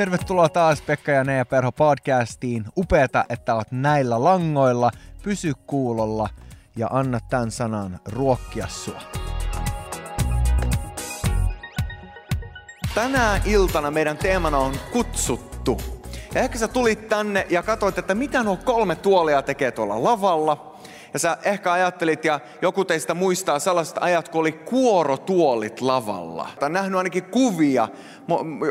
Tervetuloa 0.00 0.48
taas 0.48 0.82
Pekka 0.82 1.12
ja 1.12 1.24
Nea 1.24 1.44
Perho 1.44 1.72
podcastiin. 1.72 2.64
Upeeta, 2.76 3.24
että 3.28 3.54
olet 3.54 3.70
näillä 3.70 4.24
langoilla. 4.24 4.90
Pysy 5.22 5.52
kuulolla 5.66 6.28
ja 6.76 6.88
anna 6.90 7.20
tämän 7.30 7.50
sanan 7.50 8.00
ruokkia 8.04 8.66
sua. 8.66 9.02
Tänään 12.94 13.40
iltana 13.44 13.90
meidän 13.90 14.16
teemana 14.16 14.58
on 14.58 14.74
kutsuttu. 14.92 15.80
Ja 16.34 16.40
ehkä 16.40 16.58
sä 16.58 16.68
tulit 16.68 17.08
tänne 17.08 17.46
ja 17.50 17.62
katsoit, 17.62 17.98
että 17.98 18.14
mitä 18.14 18.42
nuo 18.42 18.56
kolme 18.56 18.96
tuolia 18.96 19.42
tekee 19.42 19.70
tuolla 19.70 20.04
lavalla– 20.04 20.66
ja 21.12 21.18
sä 21.18 21.38
ehkä 21.44 21.72
ajattelit, 21.72 22.24
ja 22.24 22.40
joku 22.62 22.84
teistä 22.84 23.14
muistaa 23.14 23.58
sellaiset 23.58 23.96
ajat, 24.00 24.28
kun 24.28 24.40
oli 24.40 24.52
kuorotuolit 24.52 25.80
lavalla. 25.80 26.48
Tai 26.60 26.70
nähnyt 26.70 26.98
ainakin 26.98 27.24
kuvia, 27.24 27.88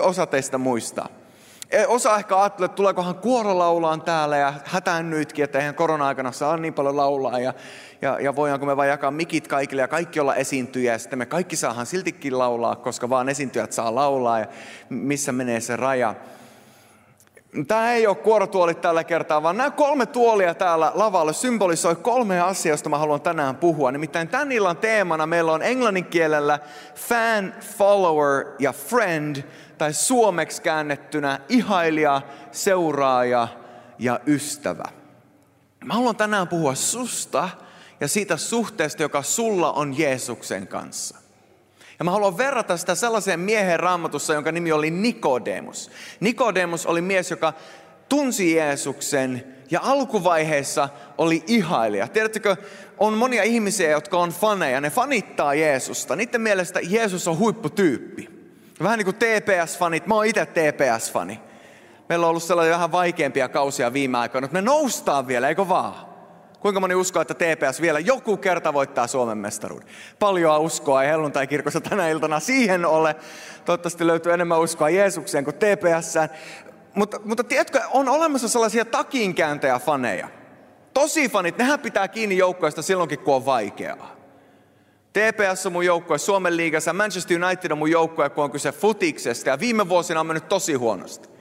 osa 0.02 0.26
teistä 0.26 0.58
muistaa. 0.58 1.19
E, 1.72 1.86
osa 1.88 2.18
ehkä 2.18 2.40
ajattelee, 2.40 2.66
että 2.66 2.76
tuleekohan 2.76 3.16
kuoro 3.16 3.58
laulaan 3.58 4.02
täällä 4.02 4.38
ja 4.38 4.54
hätäännyitkin, 4.66 5.44
että 5.44 5.60
eihän 5.60 5.76
korona-aikana 5.76 6.32
saa 6.32 6.58
niin 6.58 6.74
paljon 6.74 6.98
laulaa 6.98 7.40
ja, 7.40 7.54
ja, 8.02 8.20
ja 8.20 8.36
voidaanko 8.36 8.66
me 8.66 8.78
vain 8.78 8.90
jakaa 8.90 9.12
mikit 9.12 9.48
kaikille 9.48 9.82
ja 9.82 9.88
kaikki 9.88 10.20
olla 10.20 10.36
esiintyjä 10.36 10.92
ja 10.92 11.00
sitten 11.00 11.20
me 11.20 11.26
kaikki 11.26 11.56
saahan 11.56 11.86
siltikin 11.86 12.38
laulaa, 12.38 12.76
koska 12.76 13.10
vaan 13.10 13.30
esiintyjät 13.30 13.72
saa 13.72 13.96
laulaa 13.96 14.40
ja 14.40 14.48
missä 14.90 15.32
menee 15.32 15.60
se 15.60 15.76
raja. 15.76 16.16
Tämä 17.68 17.94
ei 17.94 18.08
ole 18.08 18.16
kuorotuolit 18.16 18.82
tällä 18.82 19.04
kertaa, 19.04 19.44
vaan 19.44 19.58
nämä 19.58 19.72
kolme 19.72 20.06
tuolia 20.06 20.54
täällä 20.56 20.92
lavalla 20.96 21.34
symbolisoi 21.34 21.96
kolme 21.96 22.42
asiaa, 22.42 22.72
joista 22.72 22.90
mä 22.90 22.98
haluan 22.98 23.22
tänään 23.22 23.56
puhua. 23.56 23.92
Nimittäin 23.92 24.28
tämän 24.28 24.52
illan 24.52 24.78
teemana 24.78 25.26
meillä 25.26 25.52
on 25.52 25.62
englannin 25.64 26.06
kielellä 26.06 26.60
fan, 26.96 27.54
follower 27.78 28.46
ja 28.60 28.74
friend, 28.74 29.44
tai 29.78 29.94
suomeksi 29.94 30.62
käännettynä 30.62 31.40
ihailija, 31.50 32.22
seuraaja 32.52 33.48
ja 34.00 34.20
ystävä. 34.28 34.86
Mä 35.86 35.94
haluan 35.94 36.16
tänään 36.16 36.48
puhua 36.48 36.76
susta 36.76 37.50
ja 38.00 38.08
siitä 38.08 38.38
suhteesta, 38.38 39.02
joka 39.02 39.22
sulla 39.22 39.72
on 39.72 39.98
Jeesuksen 39.98 40.68
kanssa. 40.68 41.29
Ja 42.00 42.06
mä 42.06 42.12
haluan 42.12 42.38
verrata 42.38 42.78
sitä 42.78 42.96
sellaiseen 42.96 43.40
miehen 43.40 43.80
raamatussa, 43.80 44.34
jonka 44.34 44.52
nimi 44.52 44.72
oli 44.72 44.92
Nikodemus. 44.92 45.92
Nikodemus 46.20 46.86
oli 46.86 47.02
mies, 47.02 47.32
joka 47.32 47.54
tunsi 48.10 48.56
Jeesuksen 48.56 49.56
ja 49.72 49.80
alkuvaiheessa 49.84 50.90
oli 51.18 51.44
ihailija. 51.48 52.08
Tiedättekö, 52.08 52.56
on 52.98 53.14
monia 53.14 53.44
ihmisiä, 53.44 53.90
jotka 53.90 54.18
on 54.18 54.30
faneja. 54.30 54.82
Ne 54.82 54.90
fanittaa 54.90 55.54
Jeesusta. 55.54 56.16
Niiden 56.16 56.42
mielestä 56.42 56.80
Jeesus 56.84 57.28
on 57.28 57.38
huipputyyppi. 57.38 58.30
Vähän 58.84 58.98
niin 58.98 59.06
kuin 59.06 59.16
TPS-fanit. 59.16 60.06
Mä 60.06 60.16
oon 60.16 60.26
itse 60.26 60.46
TPS-fani. 60.46 61.40
Meillä 62.10 62.26
on 62.26 62.30
ollut 62.30 62.44
sellaisia 62.44 62.74
vähän 62.74 62.92
vaikeampia 62.92 63.50
kausia 63.50 63.94
viime 63.94 64.18
aikoina, 64.18 64.46
mutta 64.46 64.54
me 64.54 64.62
noustaan 64.62 65.28
vielä, 65.28 65.50
eikö 65.50 65.68
vaan? 65.70 66.09
Kuinka 66.60 66.80
moni 66.80 66.96
uskoo, 66.96 67.22
että 67.22 67.34
TPS 67.34 67.82
vielä 67.82 68.00
joku 68.00 68.38
kerta 68.38 68.74
voittaa 68.74 69.08
Suomen 69.08 69.38
mestaruuden? 69.38 69.90
Paljon 70.20 70.62
uskoa 70.62 71.04
ei 71.04 71.10
helluntai-kirkossa 71.10 71.82
tänä 71.82 72.10
iltana 72.10 72.40
siihen 72.40 72.86
ole. 72.86 73.16
Toivottavasti 73.66 74.08
löytyy 74.08 74.34
enemmän 74.34 74.60
uskoa 74.60 74.90
Jeesukseen 74.90 75.44
kuin 75.44 75.56
TPSään. 75.56 76.30
Mutta, 76.96 77.20
mutta 77.24 77.44
tiedätkö, 77.44 77.82
on 77.94 78.10
olemassa 78.10 78.48
sellaisia 78.48 78.86
takinkääntäjä-faneja. 78.86 80.28
Tosi 80.94 81.30
fanit, 81.30 81.58
nehän 81.58 81.80
pitää 81.80 82.08
kiinni 82.08 82.38
joukkoista 82.38 82.82
silloinkin, 82.82 83.20
kun 83.20 83.36
on 83.36 83.46
vaikeaa. 83.46 84.16
TPS 85.14 85.66
on 85.66 85.72
mun 85.72 85.86
joukkue 85.86 86.18
Suomen 86.18 86.58
liigassa, 86.58 86.94
Manchester 86.94 87.44
United 87.44 87.72
on 87.72 87.78
mun 87.78 87.92
joukkue, 87.92 88.30
kun 88.30 88.44
on 88.44 88.52
kyse 88.52 88.72
futiksesta. 88.72 89.50
Ja 89.50 89.60
viime 89.60 89.90
vuosina 89.90 90.20
on 90.20 90.28
mennyt 90.28 90.50
tosi 90.50 90.74
huonosti 90.74 91.39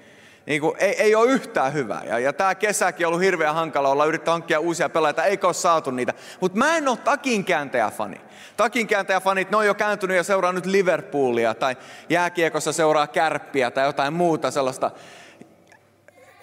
niin 0.48 0.60
kuin, 0.60 0.74
ei, 0.78 1.02
ei 1.02 1.14
ole 1.14 1.30
yhtään 1.30 1.72
hyvää. 1.72 2.04
Ja, 2.04 2.18
ja 2.18 2.32
tämä 2.32 2.54
kesäkin 2.54 3.06
on 3.06 3.08
ollut 3.08 3.24
hirveän 3.24 3.54
hankala 3.54 3.88
olla 3.88 4.04
yrittää 4.04 4.34
hankkia 4.34 4.60
uusia 4.60 4.88
pelaajia, 4.88 5.24
eikä 5.24 5.46
ole 5.46 5.54
saatu 5.54 5.90
niitä. 5.90 6.14
Mutta 6.40 6.58
mä 6.58 6.76
en 6.76 6.88
ole 6.88 6.96
takinkääntäjä-fani. 6.96 8.20
Takinkääntäjä-fanit, 8.56 9.50
ne 9.50 9.56
on 9.56 9.66
jo 9.66 9.74
kääntynyt 9.74 10.16
ja 10.16 10.22
seuraa 10.22 10.52
nyt 10.52 10.66
Liverpoolia, 10.66 11.54
tai 11.54 11.76
jääkiekossa 12.08 12.72
seuraa 12.72 13.06
kärppiä, 13.06 13.70
tai 13.70 13.86
jotain 13.86 14.12
muuta 14.12 14.50
sellaista. 14.50 14.90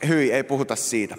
Hyi, 0.08 0.32
ei 0.32 0.44
puhuta 0.44 0.76
siitä. 0.76 1.16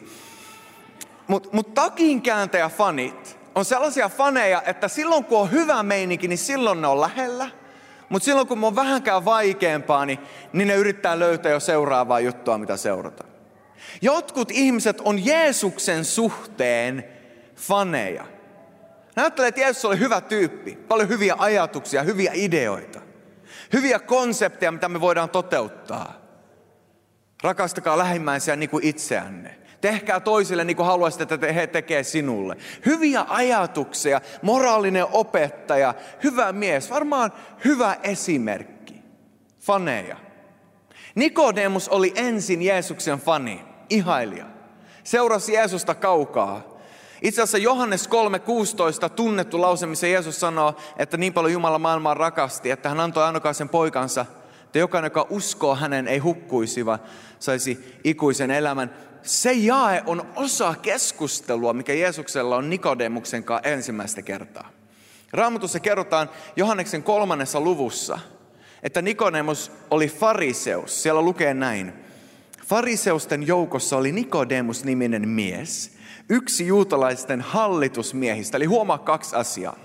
Mutta 1.26 1.48
mut 1.52 1.74
takinkääntäjä-fanit 1.74 3.38
on 3.54 3.64
sellaisia 3.64 4.08
faneja, 4.08 4.62
että 4.66 4.88
silloin 4.88 5.24
kun 5.24 5.38
on 5.38 5.50
hyvä 5.50 5.82
meininki, 5.82 6.28
niin 6.28 6.38
silloin 6.38 6.80
ne 6.80 6.86
on 6.86 7.00
lähellä– 7.00 7.50
mutta 8.08 8.24
silloin 8.24 8.46
kun 8.46 8.64
on 8.64 8.76
vähänkään 8.76 9.24
vaikeampaa, 9.24 10.06
niin, 10.06 10.18
niin 10.52 10.68
ne 10.68 10.74
yrittää 10.74 11.18
löytää 11.18 11.52
jo 11.52 11.60
seuraavaa 11.60 12.20
juttua, 12.20 12.58
mitä 12.58 12.76
seurata. 12.76 13.24
Jotkut 14.02 14.50
ihmiset 14.50 15.00
on 15.00 15.26
Jeesuksen 15.26 16.04
suhteen 16.04 17.04
faneja. 17.56 18.24
Näyttelee, 19.16 19.48
että 19.48 19.60
Jeesus 19.60 19.84
oli 19.84 19.98
hyvä 19.98 20.20
tyyppi. 20.20 20.78
Paljon 20.88 21.08
hyviä 21.08 21.34
ajatuksia, 21.38 22.02
hyviä 22.02 22.32
ideoita. 22.34 23.00
Hyviä 23.72 23.98
konsepteja, 23.98 24.72
mitä 24.72 24.88
me 24.88 25.00
voidaan 25.00 25.30
toteuttaa. 25.30 26.14
Rakastakaa 27.42 27.98
lähimmäisiä 27.98 28.56
niin 28.56 28.70
kuin 28.70 28.84
itseänne. 28.84 29.58
Tehkää 29.86 30.20
toisille 30.20 30.64
niin 30.64 30.76
kuin 30.76 30.86
haluaisitte, 30.86 31.34
että 31.34 31.52
he 31.52 31.66
tekee 31.66 32.02
sinulle. 32.02 32.56
Hyviä 32.86 33.24
ajatuksia, 33.28 34.20
moraalinen 34.42 35.06
opettaja, 35.12 35.94
hyvä 36.24 36.52
mies, 36.52 36.90
varmaan 36.90 37.32
hyvä 37.64 37.96
esimerkki. 38.02 39.02
Faneja. 39.60 40.16
Nikodemus 41.14 41.88
oli 41.88 42.12
ensin 42.16 42.62
Jeesuksen 42.62 43.18
fani, 43.18 43.64
ihailija. 43.90 44.46
Seurasi 45.04 45.52
Jeesusta 45.52 45.94
kaukaa. 45.94 46.78
Itse 47.22 47.42
asiassa 47.42 47.58
Johannes 47.58 48.08
3.16 49.04 49.08
tunnettu 49.08 49.60
lause, 49.60 49.86
missä 49.86 50.06
Jeesus 50.06 50.40
sanoo, 50.40 50.74
että 50.96 51.16
niin 51.16 51.32
paljon 51.32 51.52
Jumala 51.52 51.78
maailmaa 51.78 52.14
rakasti, 52.14 52.70
että 52.70 52.88
hän 52.88 53.00
antoi 53.00 53.24
ainokaisen 53.24 53.68
poikansa, 53.68 54.26
että 54.64 54.78
jokainen, 54.78 55.06
joka 55.06 55.26
uskoo 55.30 55.74
hänen, 55.76 56.08
ei 56.08 56.18
hukkuisi, 56.18 56.86
vaan 56.86 56.98
saisi 57.38 57.98
ikuisen 58.04 58.50
elämän 58.50 58.90
se 59.26 59.52
jae 59.52 60.02
on 60.06 60.26
osa 60.36 60.74
keskustelua, 60.82 61.72
mikä 61.72 61.92
Jeesuksella 61.92 62.56
on 62.56 62.70
Nikodemuksen 62.70 63.44
kanssa 63.44 63.68
ensimmäistä 63.68 64.22
kertaa. 64.22 64.70
Raamatussa 65.32 65.80
kerrotaan 65.80 66.30
Johanneksen 66.56 67.02
kolmannessa 67.02 67.60
luvussa, 67.60 68.18
että 68.82 69.02
Nikodemus 69.02 69.72
oli 69.90 70.08
fariseus. 70.08 71.02
Siellä 71.02 71.22
lukee 71.22 71.54
näin. 71.54 71.92
Fariseusten 72.66 73.46
joukossa 73.46 73.96
oli 73.96 74.12
Nikodemus-niminen 74.12 75.28
mies, 75.28 75.96
yksi 76.28 76.66
juutalaisten 76.66 77.40
hallitusmiehistä. 77.40 78.56
Eli 78.56 78.64
huomaa 78.64 78.98
kaksi 78.98 79.36
asiaa. 79.36 79.76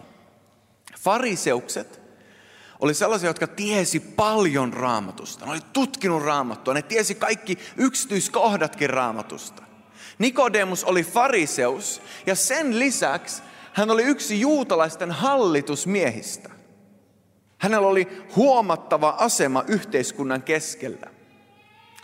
Fariseukset 1.00 2.00
oli 2.81 2.93
sellaisia, 2.93 3.29
jotka 3.29 3.47
tiesi 3.47 3.99
paljon 3.99 4.73
raamatusta. 4.73 5.45
Ne 5.45 5.51
oli 5.51 5.59
tutkinut 5.73 6.23
raamattua, 6.23 6.73
ne 6.73 6.81
tiesi 6.81 7.15
kaikki 7.15 7.57
yksityiskohdatkin 7.77 8.89
raamatusta. 8.89 9.63
Nikodemus 10.19 10.83
oli 10.83 11.03
fariseus 11.03 12.01
ja 12.25 12.35
sen 12.35 12.79
lisäksi 12.79 13.43
hän 13.73 13.91
oli 13.91 14.03
yksi 14.03 14.39
juutalaisten 14.39 15.11
hallitusmiehistä. 15.11 16.49
Hänellä 17.57 17.87
oli 17.87 18.23
huomattava 18.35 19.15
asema 19.17 19.63
yhteiskunnan 19.67 20.43
keskellä. 20.43 21.07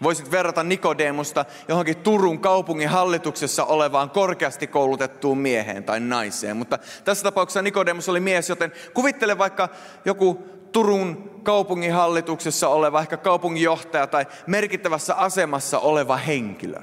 Voisit 0.04 0.32
verrata 0.32 0.64
Nikodemusta 0.64 1.46
johonkin 1.68 1.98
Turun 1.98 2.40
kaupungin 2.40 2.90
hallituksessa 2.90 3.66
olevaan 3.66 4.10
korkeasti 4.10 4.68
koulutettuun 4.68 5.38
mieheen 5.38 5.84
tai 5.84 6.00
naiseen. 6.00 6.58
Mutta 6.58 6.80
tässä 7.04 7.24
tapauksessa 7.24 7.62
Nikodemus 7.62 8.10
oli 8.10 8.20
mies, 8.20 8.50
joten 8.50 8.72
kuvittele 8.94 9.38
vaikka 9.38 9.70
joku 10.06 10.57
Turun 10.72 11.40
kaupunginhallituksessa 11.44 12.70
oleva, 12.70 13.02
ehkä 13.02 13.18
kaupunginjohtaja 13.18 14.08
tai 14.08 14.26
merkittävässä 14.48 15.16
asemassa 15.16 15.80
oleva 15.80 16.18
henkilö. 16.18 16.80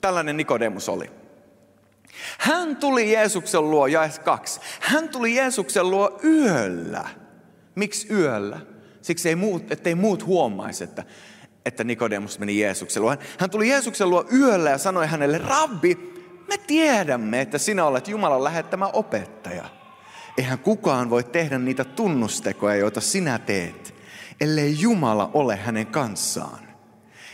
Tällainen 0.00 0.36
Nikodemus 0.36 0.88
oli. 0.88 1.10
Hän 2.38 2.76
tuli 2.76 3.12
Jeesuksen 3.12 3.70
luo, 3.70 3.86
jae 3.86 4.10
kaksi. 4.24 4.60
Hän 4.80 5.08
tuli 5.08 5.34
Jeesuksen 5.34 5.90
luo 5.90 6.20
yöllä. 6.24 7.08
Miksi 7.74 8.12
yöllä? 8.12 8.60
Siksi 9.02 9.28
ei 9.28 9.36
muut, 9.36 9.72
ettei 9.72 9.94
muut 9.94 10.26
huomaisi, 10.26 10.84
että, 10.84 11.04
että 11.64 11.84
Nikodemus 11.84 12.38
meni 12.38 12.60
Jeesuksen 12.60 13.02
luo. 13.02 13.16
Hän 13.38 13.50
tuli 13.50 13.68
Jeesuksen 13.68 14.10
luo 14.10 14.24
yöllä 14.32 14.70
ja 14.70 14.78
sanoi 14.78 15.06
hänelle, 15.06 15.38
Rabbi, 15.38 16.14
me 16.48 16.58
tiedämme, 16.58 17.40
että 17.40 17.58
sinä 17.58 17.84
olet 17.84 18.08
Jumalan 18.08 18.44
lähettämä 18.44 18.86
opettaja. 18.86 19.64
Eihän 20.38 20.58
kukaan 20.58 21.10
voi 21.10 21.24
tehdä 21.24 21.58
niitä 21.58 21.84
tunnustekoja, 21.84 22.76
joita 22.76 23.00
sinä 23.00 23.38
teet, 23.38 23.94
ellei 24.40 24.80
Jumala 24.80 25.30
ole 25.34 25.56
hänen 25.56 25.86
kanssaan. 25.86 26.66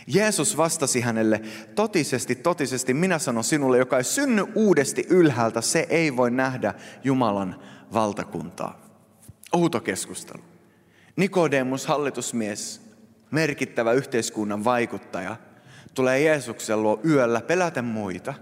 Jeesus 0.07 0.57
vastasi 0.57 1.01
hänelle, 1.01 1.41
totisesti, 1.75 2.35
totisesti, 2.35 2.93
minä 2.93 3.19
sanon 3.19 3.43
sinulle, 3.43 3.77
joka 3.77 3.97
ei 3.97 4.03
synny 4.03 4.45
uudesti 4.55 5.05
ylhäältä, 5.09 5.61
se 5.61 5.87
ei 5.89 6.17
voi 6.17 6.31
nähdä 6.31 6.73
Jumalan 7.03 7.59
valtakuntaa. 7.93 8.81
Outo 9.53 9.79
keskustelu. 9.79 10.43
Nikodemus, 11.15 11.85
hallitusmies, 11.85 12.81
merkittävä 13.31 13.91
yhteiskunnan 13.91 14.63
vaikuttaja, 14.63 15.35
tulee 15.93 16.21
Jeesuksen 16.21 16.83
luo 16.83 16.99
yöllä 17.05 17.41
peläten 17.41 17.85
muita 17.85 18.33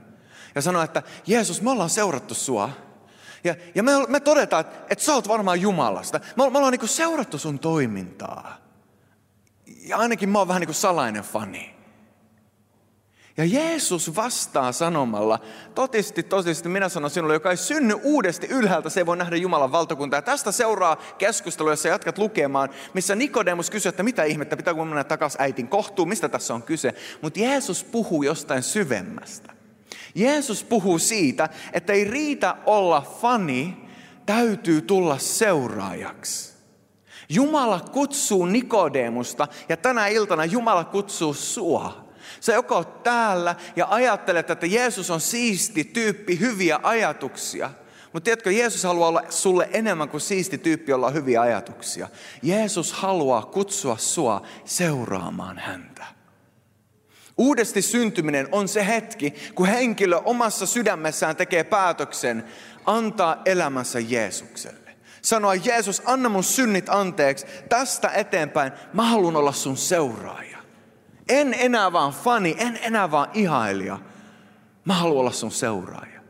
ja 0.55 0.61
sanoo, 0.61 0.81
että 0.81 1.03
Jeesus, 1.27 1.61
me 1.61 1.71
ollaan 1.71 1.89
seurattu 1.89 2.33
sua. 2.33 2.69
Ja, 3.43 3.55
ja 3.75 3.83
me, 3.83 3.91
me 4.07 4.19
todetaan, 4.19 4.61
että, 4.61 4.77
että 4.89 5.05
sä 5.05 5.13
oot 5.13 5.27
varmaan 5.27 5.61
Jumalasta. 5.61 6.19
Me, 6.35 6.49
me 6.49 6.57
ollaan 6.57 6.73
niin 6.73 6.87
seurattu 6.87 7.37
sun 7.37 7.59
toimintaa. 7.59 8.57
Ja 9.65 9.97
ainakin 9.97 10.29
mä 10.29 10.37
oon 10.37 10.47
vähän 10.47 10.59
niin 10.59 10.67
kuin 10.67 10.75
salainen 10.75 11.23
fani. 11.23 11.75
Ja 13.37 13.45
Jeesus 13.45 14.15
vastaa 14.15 14.71
sanomalla, 14.71 15.39
totisesti, 15.75 16.23
totisesti 16.23 16.69
minä 16.69 16.89
sanon 16.89 17.09
sinulle, 17.09 17.33
joka 17.33 17.51
ei 17.51 17.57
synny 17.57 17.95
uudesti 18.03 18.47
ylhäältä, 18.47 18.89
se 18.89 18.99
ei 18.99 19.05
voi 19.05 19.17
nähdä 19.17 19.35
Jumalan 19.35 19.71
valtakuntaa. 19.71 20.17
Ja 20.17 20.21
tästä 20.21 20.51
seuraa 20.51 20.95
keskustelu, 21.17 21.69
jossa 21.69 21.87
jatkat 21.87 22.17
lukemaan, 22.17 22.69
missä 22.93 23.15
Nikodemus 23.15 23.69
kysyy, 23.69 23.89
että 23.89 24.03
mitä 24.03 24.23
ihmettä, 24.23 24.57
pitää 24.57 24.73
kun 24.73 24.87
mennä 24.87 25.03
takaisin 25.03 25.41
äitin 25.41 25.67
kohtuun, 25.67 26.09
mistä 26.09 26.29
tässä 26.29 26.53
on 26.53 26.63
kyse. 26.63 26.93
Mutta 27.21 27.39
Jeesus 27.39 27.83
puhuu 27.83 28.23
jostain 28.23 28.63
syvemmästä. 28.63 29.60
Jeesus 30.15 30.63
puhuu 30.63 30.99
siitä, 30.99 31.49
että 31.73 31.93
ei 31.93 32.03
riitä 32.03 32.55
olla 32.65 33.01
fani, 33.21 33.77
täytyy 34.25 34.81
tulla 34.81 35.17
seuraajaksi. 35.17 36.51
Jumala 37.29 37.79
kutsuu 37.79 38.45
Nikodemusta 38.45 39.47
ja 39.69 39.77
tänä 39.77 40.07
iltana 40.07 40.45
Jumala 40.45 40.83
kutsuu 40.83 41.33
sua. 41.33 42.11
Sä 42.39 42.53
joko 42.53 42.75
oot 42.75 43.03
täällä 43.03 43.55
ja 43.75 43.87
ajattelet, 43.89 44.49
että 44.49 44.65
Jeesus 44.65 45.09
on 45.09 45.21
siisti 45.21 45.83
tyyppi, 45.83 46.39
hyviä 46.39 46.79
ajatuksia. 46.83 47.69
Mutta 48.13 48.23
tiedätkö, 48.23 48.51
Jeesus 48.51 48.83
haluaa 48.83 49.09
olla 49.09 49.23
sulle 49.29 49.69
enemmän 49.73 50.09
kuin 50.09 50.21
siisti 50.21 50.57
tyyppi, 50.57 50.91
jolla 50.91 51.07
on 51.07 51.13
hyviä 51.13 51.41
ajatuksia. 51.41 52.07
Jeesus 52.41 52.93
haluaa 52.93 53.41
kutsua 53.41 53.97
sua 53.97 54.41
seuraamaan 54.65 55.57
häntä. 55.57 56.05
Uudesti 57.41 57.81
syntyminen 57.81 58.47
on 58.51 58.67
se 58.67 58.87
hetki, 58.87 59.33
kun 59.55 59.67
henkilö 59.67 60.17
omassa 60.17 60.65
sydämessään 60.65 61.35
tekee 61.35 61.63
päätöksen 61.63 62.43
antaa 62.85 63.41
elämänsä 63.45 63.99
Jeesukselle. 63.99 64.97
Sanoa, 65.21 65.55
Jeesus, 65.55 66.01
anna 66.05 66.29
mun 66.29 66.43
synnit 66.43 66.89
anteeksi. 66.89 67.45
Tästä 67.69 68.09
eteenpäin 68.09 68.71
mä 68.93 69.03
haluan 69.03 69.35
olla 69.35 69.51
sun 69.51 69.77
seuraaja. 69.77 70.57
En 71.29 71.53
enää 71.53 71.91
vaan 71.91 72.13
fani, 72.13 72.55
en 72.59 72.79
enää 72.81 73.11
vaan 73.11 73.29
ihailija. 73.33 73.99
Mä 74.85 74.93
haluan 74.93 75.19
olla 75.19 75.31
sun 75.31 75.51
seuraaja. 75.51 76.21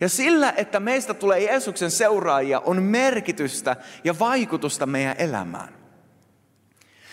Ja 0.00 0.08
sillä, 0.08 0.54
että 0.56 0.80
meistä 0.80 1.14
tulee 1.14 1.40
Jeesuksen 1.40 1.90
seuraajia, 1.90 2.60
on 2.60 2.82
merkitystä 2.82 3.76
ja 4.04 4.18
vaikutusta 4.18 4.86
meidän 4.86 5.16
elämään. 5.18 5.83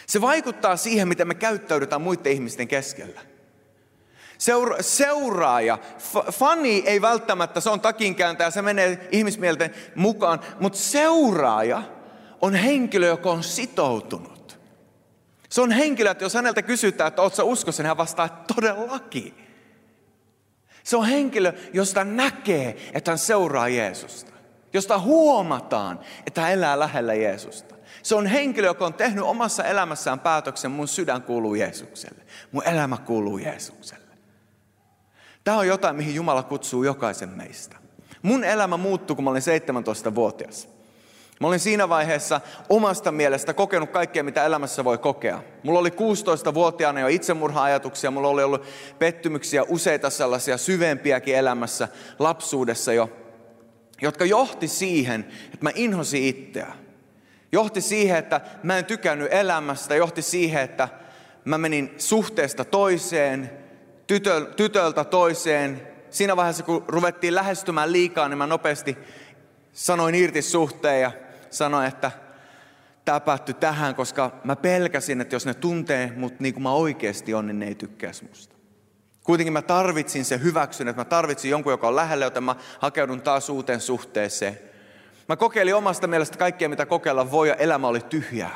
Se 0.07 0.21
vaikuttaa 0.21 0.77
siihen, 0.77 1.07
miten 1.07 1.27
me 1.27 1.35
käyttäydytään 1.35 2.01
muiden 2.01 2.31
ihmisten 2.31 2.67
keskellä. 2.67 3.21
Seura- 4.37 4.77
seuraaja, 4.81 5.77
f- 5.99 6.31
fani 6.31 6.83
ei 6.85 7.01
välttämättä, 7.01 7.59
se 7.59 7.69
on 7.69 7.81
takinkääntäjä, 7.81 8.51
se 8.51 8.61
menee 8.61 9.07
ihmismielten 9.11 9.73
mukaan, 9.95 10.39
mutta 10.59 10.79
seuraaja 10.79 11.83
on 12.41 12.55
henkilö, 12.55 13.07
joka 13.07 13.31
on 13.31 13.43
sitoutunut. 13.43 14.59
Se 15.49 15.61
on 15.61 15.71
henkilö, 15.71 16.11
että 16.11 16.25
jos 16.25 16.33
häneltä 16.33 16.61
kysytään, 16.61 17.07
että 17.07 17.21
oletko 17.21 17.43
uskossa, 17.43 17.83
niin 17.83 17.87
hän 17.87 17.97
vastaa, 17.97 18.25
että 18.25 18.53
todellakin. 18.53 19.33
Se 20.83 20.97
on 20.97 21.05
henkilö, 21.05 21.53
josta 21.73 22.03
näkee, 22.03 22.89
että 22.93 23.11
hän 23.11 23.17
seuraa 23.17 23.67
Jeesusta. 23.67 24.30
Josta 24.73 24.99
huomataan, 24.99 25.99
että 26.27 26.41
hän 26.41 26.51
elää 26.51 26.79
lähellä 26.79 27.13
Jeesusta. 27.13 27.75
Se 28.03 28.15
on 28.15 28.25
henkilö, 28.25 28.67
joka 28.67 28.85
on 28.85 28.93
tehnyt 28.93 29.23
omassa 29.23 29.63
elämässään 29.63 30.19
päätöksen, 30.19 30.71
mun 30.71 30.87
sydän 30.87 31.21
kuuluu 31.21 31.55
Jeesukselle. 31.55 32.23
Mun 32.51 32.67
elämä 32.67 32.97
kuuluu 32.97 33.37
Jeesukselle. 33.37 34.11
Tämä 35.43 35.57
on 35.57 35.67
jotain, 35.67 35.95
mihin 35.95 36.15
Jumala 36.15 36.43
kutsuu 36.43 36.83
jokaisen 36.83 37.29
meistä. 37.29 37.77
Mun 38.21 38.43
elämä 38.43 38.77
muuttui, 38.77 39.15
kun 39.15 39.23
mä 39.23 39.29
olin 39.29 39.41
17-vuotias. 39.41 40.69
Mä 41.39 41.47
olin 41.47 41.59
siinä 41.59 41.89
vaiheessa 41.89 42.41
omasta 42.69 43.11
mielestä 43.11 43.53
kokenut 43.53 43.89
kaikkea, 43.89 44.23
mitä 44.23 44.45
elämässä 44.45 44.83
voi 44.83 44.97
kokea. 44.97 45.43
Mulla 45.63 45.79
oli 45.79 45.89
16-vuotiaana 45.89 46.99
jo 46.99 47.07
itsemurha-ajatuksia, 47.07 48.11
mulla 48.11 48.27
oli 48.27 48.43
ollut 48.43 48.65
pettymyksiä, 48.99 49.63
useita 49.63 50.09
sellaisia 50.09 50.57
syvempiäkin 50.57 51.35
elämässä, 51.35 51.87
lapsuudessa 52.19 52.93
jo, 52.93 53.09
jotka 54.01 54.25
johti 54.25 54.67
siihen, 54.67 55.25
että 55.45 55.57
mä 55.61 55.71
inhosin 55.75 56.23
itseä. 56.23 56.73
Johti 57.51 57.81
siihen, 57.81 58.17
että 58.17 58.41
mä 58.63 58.77
en 58.77 58.85
tykännyt 58.85 59.33
elämästä, 59.33 59.95
johti 59.95 60.21
siihen, 60.21 60.61
että 60.61 60.89
mä 61.45 61.57
menin 61.57 61.93
suhteesta 61.97 62.65
toiseen, 62.65 63.51
tytöltä 64.55 65.03
toiseen. 65.03 65.87
Siinä 66.09 66.35
vaiheessa, 66.35 66.63
kun 66.63 66.85
ruvettiin 66.87 67.35
lähestymään 67.35 67.91
liikaa, 67.91 68.29
niin 68.29 68.37
mä 68.37 68.47
nopeasti 68.47 68.97
sanoin 69.73 70.15
irti 70.15 70.41
suhteen 70.41 71.01
ja 71.01 71.11
sanoin, 71.49 71.87
että 71.87 72.11
tämä 73.05 73.19
päättyi 73.19 73.55
tähän, 73.55 73.95
koska 73.95 74.39
mä 74.43 74.55
pelkäsin, 74.55 75.21
että 75.21 75.35
jos 75.35 75.45
ne 75.45 75.53
tuntee 75.53 76.13
mut 76.15 76.39
niin 76.39 76.53
kuin 76.53 76.63
mä 76.63 76.71
oikeasti 76.71 77.33
on, 77.33 77.47
niin 77.47 77.59
ne 77.59 77.67
ei 77.67 77.75
tykkäisi 77.75 78.25
musta. 78.25 78.60
Kuitenkin 79.23 79.53
mä 79.53 79.61
tarvitsin 79.61 80.25
se 80.25 80.39
hyväksyn, 80.43 80.87
että 80.87 80.99
mä 80.99 81.05
tarvitsin 81.05 81.51
jonkun, 81.51 81.73
joka 81.73 81.87
on 81.87 81.95
lähellä, 81.95 82.25
joten 82.25 82.43
mä 82.43 82.55
hakeudun 82.79 83.21
taas 83.21 83.49
uuteen 83.49 83.81
suhteeseen. 83.81 84.59
Mä 85.29 85.35
kokeilin 85.35 85.75
omasta 85.75 86.07
mielestä 86.07 86.37
kaikkea, 86.37 86.69
mitä 86.69 86.85
kokeilla 86.85 87.31
voi, 87.31 87.49
ja 87.49 87.55
elämä 87.55 87.87
oli 87.87 88.01
tyhjää. 88.01 88.55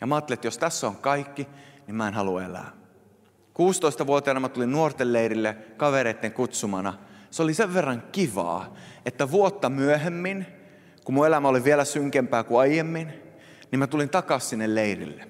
Ja 0.00 0.06
mä 0.06 0.14
ajattelin, 0.14 0.36
että 0.36 0.46
jos 0.46 0.58
tässä 0.58 0.86
on 0.86 0.96
kaikki, 0.96 1.48
niin 1.86 1.94
mä 1.94 2.08
en 2.08 2.14
halua 2.14 2.44
elää. 2.44 2.70
16-vuotiaana 3.54 4.40
mä 4.40 4.48
tulin 4.48 4.72
nuorten 4.72 5.12
leirille 5.12 5.56
kavereiden 5.76 6.32
kutsumana. 6.32 6.94
Se 7.30 7.42
oli 7.42 7.54
sen 7.54 7.74
verran 7.74 8.02
kivaa, 8.12 8.74
että 9.06 9.30
vuotta 9.30 9.70
myöhemmin, 9.70 10.46
kun 11.04 11.14
mun 11.14 11.26
elämä 11.26 11.48
oli 11.48 11.64
vielä 11.64 11.84
synkempää 11.84 12.44
kuin 12.44 12.60
aiemmin, 12.60 13.12
niin 13.70 13.78
mä 13.78 13.86
tulin 13.86 14.08
takaisin 14.08 14.48
sinne 14.48 14.74
leirille. 14.74 15.28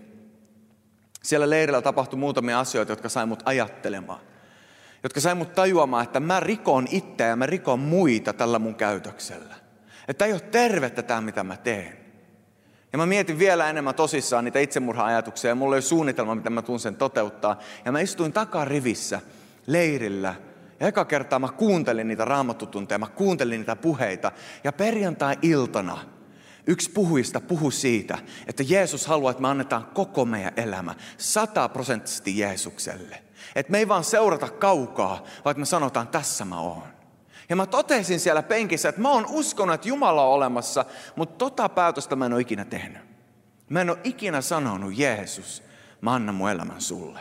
Siellä 1.22 1.50
leirillä 1.50 1.82
tapahtui 1.82 2.18
muutamia 2.18 2.60
asioita, 2.60 2.92
jotka 2.92 3.08
sai 3.08 3.26
mut 3.26 3.42
ajattelemaan. 3.44 4.20
Jotka 5.04 5.20
sai 5.20 5.34
mut 5.34 5.52
tajuamaan, 5.54 6.04
että 6.04 6.20
mä 6.20 6.40
rikon 6.40 6.86
itseä 6.90 7.26
ja 7.26 7.36
mä 7.36 7.46
rikon 7.46 7.78
muita 7.78 8.32
tällä 8.32 8.58
mun 8.58 8.74
käytöksellä. 8.74 9.54
Että 10.08 10.24
ei 10.24 10.32
ole 10.32 10.40
tervettä 10.40 11.02
tämä, 11.02 11.20
mitä 11.20 11.44
mä 11.44 11.56
teen. 11.56 11.96
Ja 12.92 12.98
mä 12.98 13.06
mietin 13.06 13.38
vielä 13.38 13.70
enemmän 13.70 13.94
tosissaan 13.94 14.44
niitä 14.44 14.58
itsemurha-ajatuksia 14.58 15.50
ja 15.50 15.54
mulla 15.54 15.74
oli 15.74 15.82
suunnitelma, 15.82 16.34
miten 16.34 16.52
mä 16.52 16.62
tuun 16.62 16.80
sen 16.80 16.96
toteuttaa. 16.96 17.58
Ja 17.84 17.92
mä 17.92 18.00
istuin 18.00 18.32
takarivissä 18.32 19.20
leirillä 19.66 20.34
ja 20.80 20.88
eka 20.88 21.04
kertaa 21.04 21.38
mä 21.38 21.48
kuuntelin 21.48 22.08
niitä 22.08 22.24
raamattutunteja, 22.24 22.98
mä 22.98 23.06
kuuntelin 23.06 23.60
niitä 23.60 23.76
puheita. 23.76 24.32
Ja 24.64 24.72
perjantai-iltana 24.72 25.98
yksi 26.66 26.90
puhuista 26.90 27.40
puhui 27.40 27.72
siitä, 27.72 28.18
että 28.46 28.62
Jeesus 28.66 29.06
haluaa, 29.06 29.30
että 29.30 29.42
me 29.42 29.48
annetaan 29.48 29.86
koko 29.94 30.24
meidän 30.24 30.52
elämä 30.56 30.94
sataprosenttisesti 31.18 32.38
Jeesukselle. 32.38 33.22
Että 33.54 33.72
me 33.72 33.78
ei 33.78 33.88
vaan 33.88 34.04
seurata 34.04 34.48
kaukaa, 34.48 35.24
vaan 35.44 35.60
me 35.60 35.66
sanotaan, 35.66 36.08
tässä 36.08 36.44
mä 36.44 36.60
oon. 36.60 36.82
Ja 37.48 37.56
mä 37.56 37.66
totesin 37.66 38.20
siellä 38.20 38.42
penkissä, 38.42 38.88
että 38.88 39.00
mä 39.00 39.10
oon 39.10 39.26
uskonut, 39.28 39.74
että 39.74 39.88
Jumala 39.88 40.24
on 40.24 40.32
olemassa, 40.32 40.84
mutta 41.16 41.34
tota 41.38 41.68
päätöstä 41.68 42.16
mä 42.16 42.26
en 42.26 42.32
ole 42.32 42.40
ikinä 42.40 42.64
tehnyt. 42.64 43.02
Mä 43.68 43.80
en 43.80 43.90
ole 43.90 43.98
ikinä 44.04 44.40
sanonut, 44.40 44.98
Jeesus, 44.98 45.62
mä 46.00 46.14
annan 46.14 46.34
mun 46.34 46.50
elämän 46.50 46.80
sulle. 46.80 47.20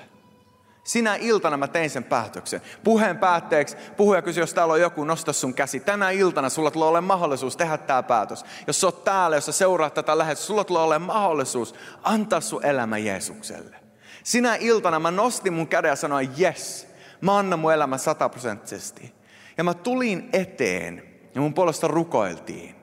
Sinä 0.83 1.15
iltana 1.15 1.57
mä 1.57 1.67
tein 1.67 1.89
sen 1.89 2.03
päätöksen. 2.03 2.61
Puheen 2.83 3.17
päätteeksi 3.17 3.77
puhuja 3.97 4.21
kysyi, 4.21 4.41
jos 4.41 4.53
täällä 4.53 4.73
on 4.73 4.81
joku, 4.81 5.03
nosta 5.03 5.33
sun 5.33 5.53
käsi. 5.53 5.79
Tänä 5.79 6.09
iltana 6.09 6.49
sulla 6.49 6.71
tulee 6.71 6.89
olemaan 6.89 7.19
mahdollisuus 7.19 7.57
tehdä 7.57 7.77
tämä 7.77 8.03
päätös. 8.03 8.45
Jos 8.67 8.81
sä 8.81 8.87
oot 8.87 9.03
täällä, 9.03 9.37
jos 9.37 9.45
sä 9.45 9.51
seuraat 9.51 9.93
tätä 9.93 10.17
lähetystä, 10.17 10.47
sulla 10.47 10.63
tulee 10.63 10.83
olemaan 10.83 11.17
mahdollisuus 11.17 11.75
antaa 12.03 12.41
sun 12.41 12.65
elämä 12.65 12.97
Jeesukselle. 12.97 13.82
Sinä 14.23 14.55
iltana 14.55 14.99
mä 14.99 15.11
nostin 15.11 15.53
mun 15.53 15.67
käden 15.67 15.89
ja 15.89 15.95
sanoin, 15.95 16.29
yes, 16.39 16.87
mä 17.21 17.37
annan 17.37 17.59
mun 17.59 17.73
elämän 17.73 17.99
sataprosenttisesti. 17.99 19.13
Ja 19.57 19.63
mä 19.63 19.73
tulin 19.73 20.29
eteen 20.33 21.03
ja 21.35 21.41
mun 21.41 21.53
puolesta 21.53 21.87
rukoiltiin. 21.87 22.75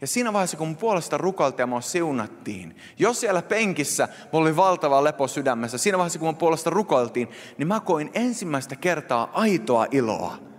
Ja 0.00 0.06
siinä 0.06 0.32
vaiheessa, 0.32 0.56
kun 0.56 0.68
mun 0.68 0.76
puolesta 0.76 1.18
rukoiltiin 1.18 1.62
ja 1.62 1.66
mua 1.66 1.80
siunattiin, 1.80 2.76
jos 2.98 3.20
siellä 3.20 3.42
penkissä 3.42 4.08
mulla 4.32 4.46
oli 4.46 4.56
valtava 4.56 5.04
lepo 5.04 5.28
sydämessä, 5.28 5.78
siinä 5.78 5.98
vaiheessa, 5.98 6.18
kun 6.18 6.28
mun 6.28 6.36
puolesta 6.36 6.70
rukoiltiin, 6.70 7.30
niin 7.58 7.68
mä 7.68 7.80
koin 7.80 8.10
ensimmäistä 8.14 8.76
kertaa 8.76 9.30
aitoa 9.32 9.86
iloa. 9.90 10.49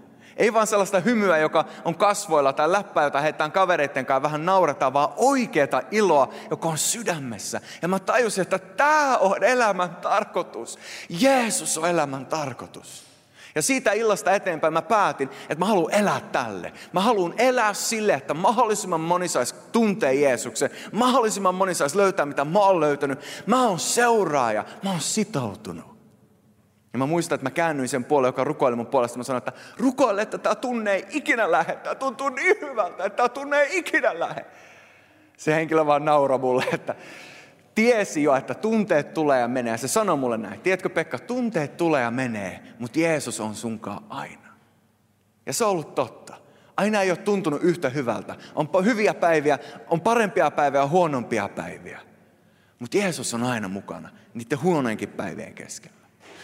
Ei 0.42 0.54
vaan 0.54 0.68
sellaista 0.68 1.00
hymyä, 1.00 1.38
joka 1.38 1.66
on 1.86 1.96
kasvoilla 1.96 2.54
tai 2.54 2.72
läppää, 2.72 3.04
jota 3.04 3.22
heitetään 3.22 3.52
kavereiden 3.52 4.06
kanssa 4.06 4.24
vähän 4.24 4.46
nauretaan, 4.46 4.94
vaan 4.94 5.14
oikeata 5.18 5.82
iloa, 5.92 6.34
joka 6.50 6.68
on 6.68 6.78
sydämessä. 6.78 7.62
Ja 7.82 7.88
mä 7.88 8.00
tajusin, 8.00 8.42
että 8.42 8.60
tämä 8.60 9.18
on 9.18 9.44
elämän 9.44 9.96
tarkoitus. 9.96 10.80
Jeesus 11.10 11.78
on 11.78 11.90
elämän 11.90 12.26
tarkoitus. 12.26 13.04
Ja 13.56 13.62
siitä 13.62 13.92
illasta 13.92 14.32
eteenpäin 14.32 14.74
mä 14.74 14.82
päätin, 14.82 15.30
että 15.42 15.60
mä 15.60 15.66
haluan 15.66 15.94
elää 15.94 16.22
tälle. 16.32 16.74
Mä 16.94 17.00
haluan 17.00 17.34
elää 17.38 17.74
sille, 17.74 18.14
että 18.14 18.34
mahdollisimman 18.34 19.02
moni 19.02 19.28
saisi 19.28 19.56
tuntea 19.72 20.12
Jeesuksen. 20.12 20.70
Mahdollisimman 20.92 21.56
moni 21.56 21.76
saisi 21.76 21.98
löytää, 21.98 22.26
mitä 22.26 22.46
mä 22.46 22.60
oon 22.60 22.80
löytänyt. 22.80 23.20
Mä 23.46 23.68
oon 23.68 23.80
seuraaja, 23.80 24.66
mä 24.84 24.90
oon 24.90 25.02
sitoutunut. 25.02 26.00
Ja 26.94 27.00
mä 27.00 27.06
muistan, 27.06 27.36
että 27.36 27.46
mä 27.46 27.52
käännyin 27.52 27.90
sen 27.90 28.06
puolelle, 28.06 28.30
joka 28.30 28.44
rukoili 28.44 28.76
mun 28.76 28.88
puolesta. 28.88 29.18
Mä 29.18 29.24
sanoin, 29.24 29.38
että 29.38 29.54
rukoile, 29.78 30.22
että 30.22 30.38
tämä 30.38 30.56
tunne 30.56 30.92
ei 30.92 31.06
ikinä 31.10 31.52
lähde. 31.52 31.76
Tämä 31.76 31.96
tuntuu 31.96 32.30
niin 32.30 32.58
hyvältä, 32.62 33.04
että 33.04 33.18
tämä 33.18 33.30
tunne 33.30 33.60
ei 33.60 33.78
ikinä 33.78 34.20
lähde. 34.20 34.46
Se 35.38 35.56
henkilö 35.56 35.86
vaan 35.86 36.06
naura 36.06 36.38
mulle, 36.38 36.66
että 36.74 36.96
tiesi 37.76 38.24
jo, 38.24 38.36
että 38.36 38.54
tunteet 38.54 39.14
tulee 39.14 39.40
ja 39.40 39.48
menee. 39.48 39.78
Se 39.78 39.88
sanoi 39.88 40.18
mulle 40.18 40.38
näin. 40.38 40.60
Tiedätkö 40.62 40.90
Pekka, 40.90 41.20
tunteet 41.20 41.78
tulee 41.78 42.02
ja 42.02 42.12
menee, 42.12 42.64
mutta 42.80 43.00
Jeesus 43.00 43.40
on 43.40 43.56
sunkaan 43.56 44.04
aina. 44.10 44.48
Ja 45.46 45.54
se 45.54 45.66
on 45.66 45.72
ollut 45.72 45.96
totta. 45.96 46.34
Aina 46.78 47.02
ei 47.02 47.12
ole 47.12 47.18
tuntunut 47.18 47.64
yhtä 47.64 47.90
hyvältä. 47.90 48.36
On 48.56 48.86
hyviä 48.86 49.14
päiviä, 49.14 49.60
on 49.88 50.02
parempia 50.02 50.52
päiviä, 50.52 50.84
on 50.84 50.90
huonompia 50.90 51.50
päiviä. 51.50 52.00
Mutta 52.80 52.98
Jeesus 52.98 53.34
on 53.34 53.44
aina 53.44 53.68
mukana 53.68 54.10
niiden 54.34 54.62
huonoinkin 54.62 55.10
päivien 55.10 55.54
keskellä. 55.54 56.00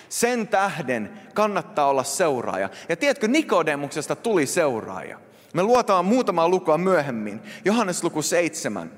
Sen 0.09 0.47
tähden 0.47 1.19
kannattaa 1.33 1.89
olla 1.89 2.03
seuraaja. 2.03 2.69
Ja 2.89 2.95
tiedätkö, 2.95 3.27
Nikodemuksesta 3.27 4.15
tuli 4.15 4.45
seuraaja. 4.45 5.19
Me 5.53 5.63
luotaan 5.63 6.05
muutamaa 6.05 6.49
lukua 6.49 6.77
myöhemmin. 6.77 7.41
Johannes 7.65 8.03
luku 8.03 8.21
7. 8.21 8.91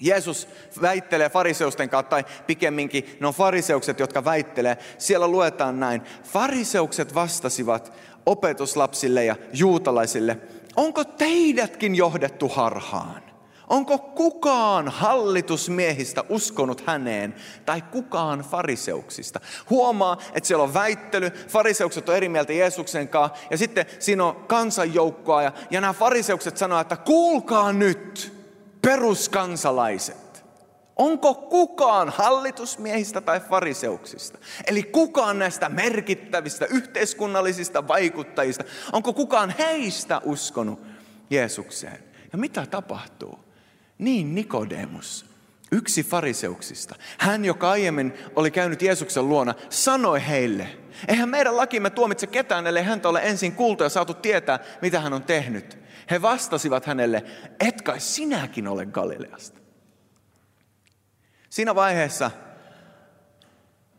Jeesus 0.00 0.48
väittelee 0.82 1.28
fariseusten 1.28 1.88
kautta, 1.88 2.10
tai 2.10 2.24
pikemminkin 2.46 3.16
ne 3.20 3.26
on 3.26 3.34
fariseukset, 3.34 4.00
jotka 4.00 4.24
väittelee. 4.24 4.78
Siellä 4.98 5.28
luetaan 5.28 5.80
näin. 5.80 6.02
Fariseukset 6.24 7.14
vastasivat 7.14 7.92
opetuslapsille 8.26 9.24
ja 9.24 9.36
juutalaisille, 9.52 10.38
onko 10.76 11.04
teidätkin 11.04 11.94
johdettu 11.94 12.48
harhaan? 12.48 13.31
Onko 13.68 13.98
kukaan 13.98 14.88
hallitusmiehistä 14.88 16.24
uskonut 16.28 16.82
häneen 16.86 17.34
tai 17.66 17.82
kukaan 17.82 18.40
fariseuksista? 18.40 19.40
Huomaa, 19.70 20.18
että 20.34 20.46
siellä 20.46 20.64
on 20.64 20.74
väittely, 20.74 21.30
fariseukset 21.30 22.08
on 22.08 22.16
eri 22.16 22.28
mieltä 22.28 22.52
Jeesuksen 22.52 23.08
kanssa 23.08 23.38
ja 23.50 23.58
sitten 23.58 23.86
siinä 23.98 24.24
on 24.24 24.36
kansanjoukkoa 24.36 25.42
ja, 25.42 25.52
ja 25.70 25.80
nämä 25.80 25.92
fariseukset 25.92 26.56
sanoo, 26.56 26.80
että 26.80 26.96
kuulkaa 26.96 27.72
nyt 27.72 28.32
peruskansalaiset. 28.82 30.44
Onko 30.96 31.34
kukaan 31.34 32.08
hallitusmiehistä 32.08 33.20
tai 33.20 33.40
fariseuksista, 33.40 34.38
eli 34.66 34.82
kukaan 34.82 35.38
näistä 35.38 35.68
merkittävistä 35.68 36.66
yhteiskunnallisista 36.66 37.88
vaikuttajista, 37.88 38.64
onko 38.92 39.12
kukaan 39.12 39.54
heistä 39.58 40.20
uskonut 40.24 40.80
Jeesukseen? 41.30 41.98
Ja 42.32 42.38
mitä 42.38 42.66
tapahtuu? 42.66 43.51
Niin 43.98 44.34
Nikodemus, 44.34 45.26
yksi 45.72 46.02
fariseuksista, 46.02 46.94
hän 47.18 47.44
joka 47.44 47.70
aiemmin 47.70 48.12
oli 48.36 48.50
käynyt 48.50 48.82
Jeesuksen 48.82 49.28
luona, 49.28 49.54
sanoi 49.68 50.26
heille, 50.28 50.68
eihän 51.08 51.28
meidän 51.28 51.56
lakimme 51.56 51.90
tuomitse 51.90 52.26
ketään, 52.26 52.66
ellei 52.66 52.84
häntä 52.84 53.08
ole 53.08 53.20
ensin 53.22 53.52
kuultu 53.52 53.82
ja 53.82 53.88
saatu 53.88 54.14
tietää, 54.14 54.58
mitä 54.82 55.00
hän 55.00 55.12
on 55.12 55.22
tehnyt. 55.22 55.78
He 56.10 56.22
vastasivat 56.22 56.86
hänelle, 56.86 57.24
et 57.60 57.82
kai 57.82 58.00
sinäkin 58.00 58.68
ole 58.68 58.86
Galileasta. 58.86 59.60
Siinä 61.50 61.74
vaiheessa, 61.74 62.30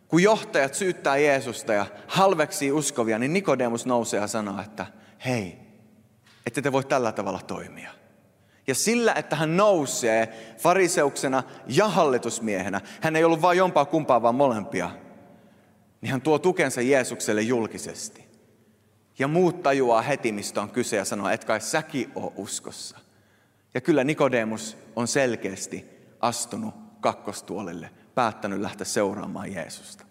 kun 0.07 0.23
johtajat 0.23 0.73
syyttää 0.73 1.17
Jeesusta 1.17 1.73
ja 1.73 1.85
halveksii 2.07 2.71
uskovia, 2.71 3.19
niin 3.19 3.33
Nikodemus 3.33 3.85
nousee 3.85 4.19
ja 4.19 4.27
sanoo, 4.27 4.61
että 4.61 4.85
hei, 5.25 5.57
ette 6.45 6.61
te 6.61 6.71
voi 6.71 6.83
tällä 6.83 7.11
tavalla 7.11 7.41
toimia. 7.41 8.02
Ja 8.67 8.75
sillä, 8.75 9.13
että 9.13 9.35
hän 9.35 9.57
nousee 9.57 10.53
fariseuksena 10.57 11.43
ja 11.67 11.87
hallitusmiehenä, 11.87 12.81
hän 13.01 13.15
ei 13.15 13.23
ollut 13.23 13.41
vain 13.41 13.57
jompaa 13.57 13.85
kumpaa, 13.85 14.21
vaan 14.21 14.35
molempia, 14.35 14.91
niin 16.01 16.11
hän 16.11 16.21
tuo 16.21 16.39
tukensa 16.39 16.81
Jeesukselle 16.81 17.41
julkisesti. 17.41 18.23
Ja 19.19 19.27
muut 19.27 19.63
tajuaa 19.63 20.01
heti, 20.01 20.31
mistä 20.31 20.61
on 20.61 20.69
kyse 20.69 20.97
ja 20.97 21.05
sanoo, 21.05 21.29
että 21.29 21.47
kai 21.47 21.61
säkin 21.61 22.11
oo 22.15 22.33
uskossa. 22.35 22.97
Ja 23.73 23.81
kyllä 23.81 24.03
Nikodemus 24.03 24.77
on 24.95 25.07
selkeästi 25.07 25.85
astunut 26.19 26.73
kakkostuolille, 27.01 27.89
päättänyt 28.15 28.59
lähteä 28.59 28.85
seuraamaan 28.85 29.53
Jeesusta. 29.53 30.05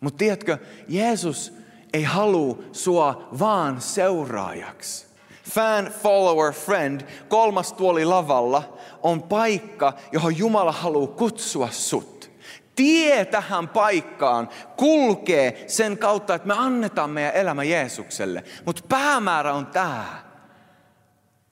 Mutta 0.00 0.18
tiedätkö, 0.18 0.58
Jeesus 0.88 1.52
ei 1.92 2.02
halua 2.02 2.58
sua 2.72 3.28
vaan 3.38 3.80
seuraajaksi. 3.80 5.06
Fan, 5.50 5.86
follower, 6.02 6.52
friend, 6.52 7.00
kolmas 7.28 7.72
tuoli 7.72 8.04
lavalla 8.04 8.78
on 9.02 9.22
paikka, 9.22 9.92
johon 10.12 10.38
Jumala 10.38 10.72
haluaa 10.72 11.06
kutsua 11.16 11.68
sut. 11.70 12.30
Tie 12.74 13.24
tähän 13.24 13.68
paikkaan 13.68 14.48
kulkee 14.76 15.64
sen 15.66 15.98
kautta, 15.98 16.34
että 16.34 16.48
me 16.48 16.54
annetaan 16.54 17.10
meidän 17.10 17.34
elämä 17.34 17.64
Jeesukselle. 17.64 18.44
Mutta 18.66 18.82
päämäärä 18.88 19.54
on 19.54 19.66
tämä. 19.66 20.24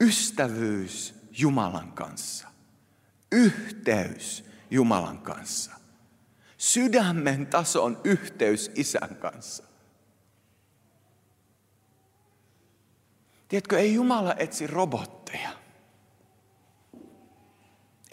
Ystävyys 0.01 1.15
Jumalan 1.39 1.93
kanssa. 1.93 2.49
Yhteys 3.33 4.45
Jumalan 4.71 5.19
kanssa. 5.19 5.71
Sydämen 6.57 7.47
tason 7.47 8.01
yhteys 8.05 8.71
isän 8.75 9.17
kanssa. 9.21 9.70
Tiedätkö, 13.51 13.79
ei 13.79 13.95
Jumala 13.95 14.35
etsi 14.39 14.67
robotteja. 14.67 15.49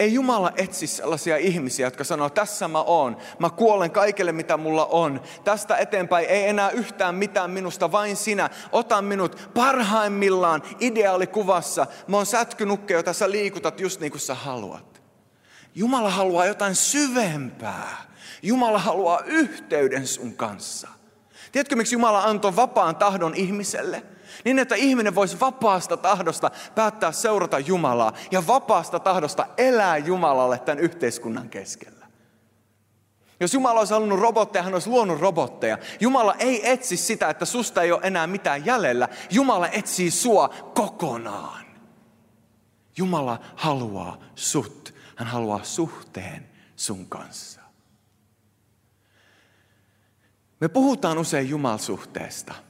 Ei 0.00 0.14
Jumala 0.14 0.52
etsi 0.56 0.86
sellaisia 0.86 1.36
ihmisiä, 1.36 1.86
jotka 1.86 2.04
sanoo, 2.04 2.30
tässä 2.30 2.68
mä 2.68 2.82
oon, 2.82 3.16
mä 3.38 3.50
kuolen 3.50 3.90
kaikille 3.90 4.32
mitä 4.32 4.56
mulla 4.56 4.86
on. 4.86 5.20
Tästä 5.44 5.76
eteenpäin 5.76 6.26
ei 6.28 6.48
enää 6.48 6.70
yhtään 6.70 7.14
mitään 7.14 7.50
minusta, 7.50 7.92
vain 7.92 8.16
sinä. 8.16 8.50
Ota 8.72 9.02
minut 9.02 9.50
parhaimmillaan 9.54 10.62
ideaalikuvassa. 10.80 11.86
Mä 12.06 12.16
oon 12.16 12.26
sätkynukke, 12.26 12.94
jota 12.94 13.12
sä 13.12 13.30
liikutat 13.30 13.80
just 13.80 14.00
niin 14.00 14.12
kuin 14.12 14.20
sä 14.20 14.34
haluat. 14.34 15.02
Jumala 15.74 16.10
haluaa 16.10 16.46
jotain 16.46 16.74
syvempää. 16.74 17.96
Jumala 18.42 18.78
haluaa 18.78 19.20
yhteyden 19.26 20.06
sun 20.06 20.36
kanssa. 20.36 20.88
Tiedätkö, 21.52 21.76
miksi 21.76 21.94
Jumala 21.94 22.24
antoi 22.24 22.56
vapaan 22.56 22.96
tahdon 22.96 23.34
ihmiselle? 23.34 24.02
Niin, 24.44 24.58
että 24.58 24.74
ihminen 24.74 25.14
voisi 25.14 25.40
vapaasta 25.40 25.96
tahdosta 25.96 26.50
päättää 26.74 27.12
seurata 27.12 27.58
Jumalaa 27.58 28.12
ja 28.30 28.46
vapaasta 28.46 29.00
tahdosta 29.00 29.46
elää 29.56 29.96
Jumalalle 29.96 30.58
tämän 30.58 30.78
yhteiskunnan 30.78 31.48
keskellä. 31.48 32.06
Jos 33.40 33.54
Jumala 33.54 33.78
olisi 33.78 33.94
halunnut 33.94 34.20
robotteja, 34.20 34.62
hän 34.62 34.74
olisi 34.74 34.90
luonut 34.90 35.20
robotteja. 35.20 35.78
Jumala 36.00 36.34
ei 36.34 36.70
etsi 36.70 36.96
sitä, 36.96 37.30
että 37.30 37.44
susta 37.44 37.82
ei 37.82 37.92
ole 37.92 38.00
enää 38.02 38.26
mitään 38.26 38.66
jäljellä. 38.66 39.08
Jumala 39.30 39.68
etsii 39.68 40.10
sua 40.10 40.48
kokonaan. 40.74 41.66
Jumala 42.96 43.40
haluaa 43.56 44.18
sut. 44.34 44.94
Hän 45.16 45.28
haluaa 45.28 45.64
suhteen 45.64 46.48
sun 46.76 47.06
kanssa. 47.06 47.60
Me 50.60 50.68
puhutaan 50.68 51.18
usein 51.18 51.48
Jumalsuhteesta– 51.48 52.54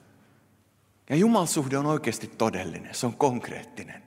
ja 1.10 1.16
Jumalsuhde 1.16 1.78
on 1.78 1.86
oikeasti 1.86 2.26
todellinen, 2.26 2.94
se 2.94 3.06
on 3.06 3.14
konkreettinen. 3.14 4.02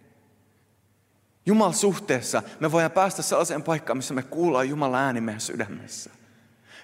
Jumalsuhteessa 1.46 2.44
me 2.60 2.72
voidaan 2.72 2.92
päästä 2.92 3.22
sellaiseen 3.22 3.64
paikkaan, 3.64 3.98
missä 3.98 4.14
me 4.14 4.24
kuullaan 4.24 4.70
Jumalan 4.70 5.02
ääni 5.02 5.22
meidän 5.22 5.42
sydämessä. 5.42 6.10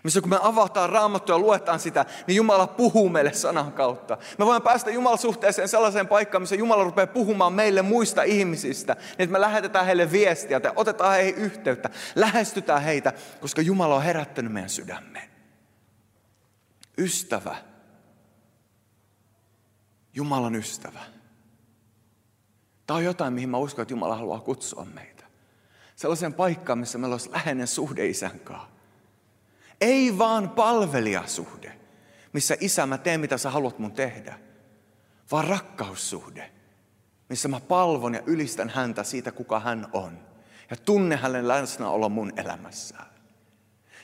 Missä 0.03 0.21
kun 0.21 0.29
me 0.29 0.39
avataan 0.41 0.89
raamattua 0.89 1.35
ja 1.35 1.39
luetaan 1.39 1.79
sitä, 1.79 2.05
niin 2.27 2.35
Jumala 2.35 2.67
puhuu 2.67 3.09
meille 3.09 3.33
sanan 3.33 3.73
kautta. 3.73 4.17
Me 4.37 4.45
voidaan 4.45 4.61
päästä 4.61 4.91
Jumalsuhteeseen 4.91 5.67
sellaiseen 5.67 6.07
paikkaan, 6.07 6.41
missä 6.41 6.55
Jumala 6.55 6.83
rupeaa 6.83 7.07
puhumaan 7.07 7.53
meille 7.53 7.81
muista 7.81 8.23
ihmisistä. 8.23 8.93
Niin 8.93 9.09
että 9.17 9.31
me 9.31 9.41
lähetetään 9.41 9.85
heille 9.85 10.11
viestiä 10.11 10.59
tai 10.59 10.71
otetaan 10.75 11.13
heihin 11.13 11.35
yhteyttä. 11.35 11.89
Lähestytään 12.15 12.81
heitä, 12.81 13.13
koska 13.41 13.61
Jumala 13.61 13.95
on 13.95 14.03
herättänyt 14.03 14.51
meidän 14.51 14.69
sydämeen. 14.69 15.29
Ystävä 16.97 17.55
Jumalan 20.17 20.55
ystävä. 20.55 20.99
Tämä 22.87 22.97
on 22.97 23.03
jotain, 23.03 23.33
mihin 23.33 23.49
mä 23.49 23.57
uskon, 23.57 23.81
että 23.81 23.93
Jumala 23.93 24.15
haluaa 24.15 24.39
kutsua 24.39 24.85
meitä. 24.93 25.23
Sellaisen 25.95 26.33
paikkaan, 26.33 26.79
missä 26.79 26.97
meillä 26.97 27.13
olisi 27.13 27.31
läheinen 27.31 27.67
suhde 27.67 28.07
isän 28.07 28.39
kanssa. 28.39 28.67
Ei 29.81 30.17
vaan 30.17 30.49
palvelijasuhde, 30.49 31.79
missä 32.33 32.57
isä 32.59 32.85
mä 32.85 32.97
teen 32.97 33.19
mitä 33.19 33.37
sä 33.37 33.49
haluat 33.49 33.79
mun 33.79 33.91
tehdä. 33.91 34.39
Vaan 35.31 35.47
rakkaussuhde, 35.47 36.51
missä 37.29 37.47
mä 37.47 37.59
palvon 37.59 38.13
ja 38.13 38.21
ylistän 38.25 38.69
häntä 38.69 39.03
siitä, 39.03 39.31
kuka 39.31 39.59
hän 39.59 39.87
on. 39.93 40.19
Ja 40.69 40.77
tunne 40.77 41.15
hänen 41.15 41.47
läsnäolo 41.47 42.09
mun 42.09 42.33
elämässään. 42.37 43.07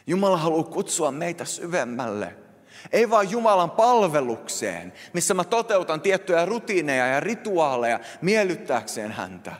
Jumala 0.07 0.37
haluaa 0.37 0.63
kutsua 0.63 1.11
meitä 1.11 1.45
syvemmälle 1.45 2.42
ei 2.91 3.09
vaan 3.09 3.31
Jumalan 3.31 3.71
palvelukseen, 3.71 4.93
missä 5.13 5.33
mä 5.33 5.43
toteutan 5.43 6.01
tiettyjä 6.01 6.45
rutiineja 6.45 7.07
ja 7.07 7.19
rituaaleja 7.19 7.99
miellyttääkseen 8.21 9.11
häntä, 9.11 9.55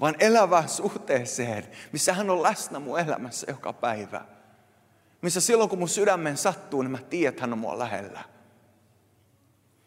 vaan 0.00 0.14
elävään 0.18 0.68
suhteeseen, 0.68 1.66
missä 1.92 2.12
hän 2.12 2.30
on 2.30 2.42
läsnä 2.42 2.78
mun 2.78 3.00
elämässä 3.00 3.46
joka 3.50 3.72
päivä. 3.72 4.24
Missä 5.22 5.40
silloin 5.40 5.70
kun 5.70 5.78
mun 5.78 5.88
sydämen 5.88 6.36
sattuu, 6.36 6.82
niin 6.82 6.90
mä 6.90 6.98
tiedän, 6.98 7.28
että 7.28 7.42
hän 7.42 7.52
on 7.52 7.58
mua 7.58 7.78
lähellä. 7.78 8.20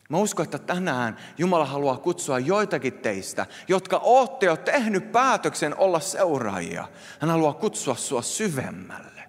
Mä 0.10 0.18
uskon, 0.18 0.44
että 0.44 0.58
tänään 0.58 1.18
Jumala 1.38 1.66
haluaa 1.66 1.98
kutsua 1.98 2.40
joitakin 2.40 2.94
teistä, 2.94 3.46
jotka 3.68 3.98
ootte 3.98 4.46
jo 4.46 4.58
tehnyt 4.58 5.12
päätöksen 5.12 5.78
olla 5.78 6.00
seuraajia. 6.00 6.88
Hän 7.20 7.30
haluaa 7.30 7.54
kutsua 7.54 7.96
sua 7.96 8.22
syvemmälle. 8.22 9.24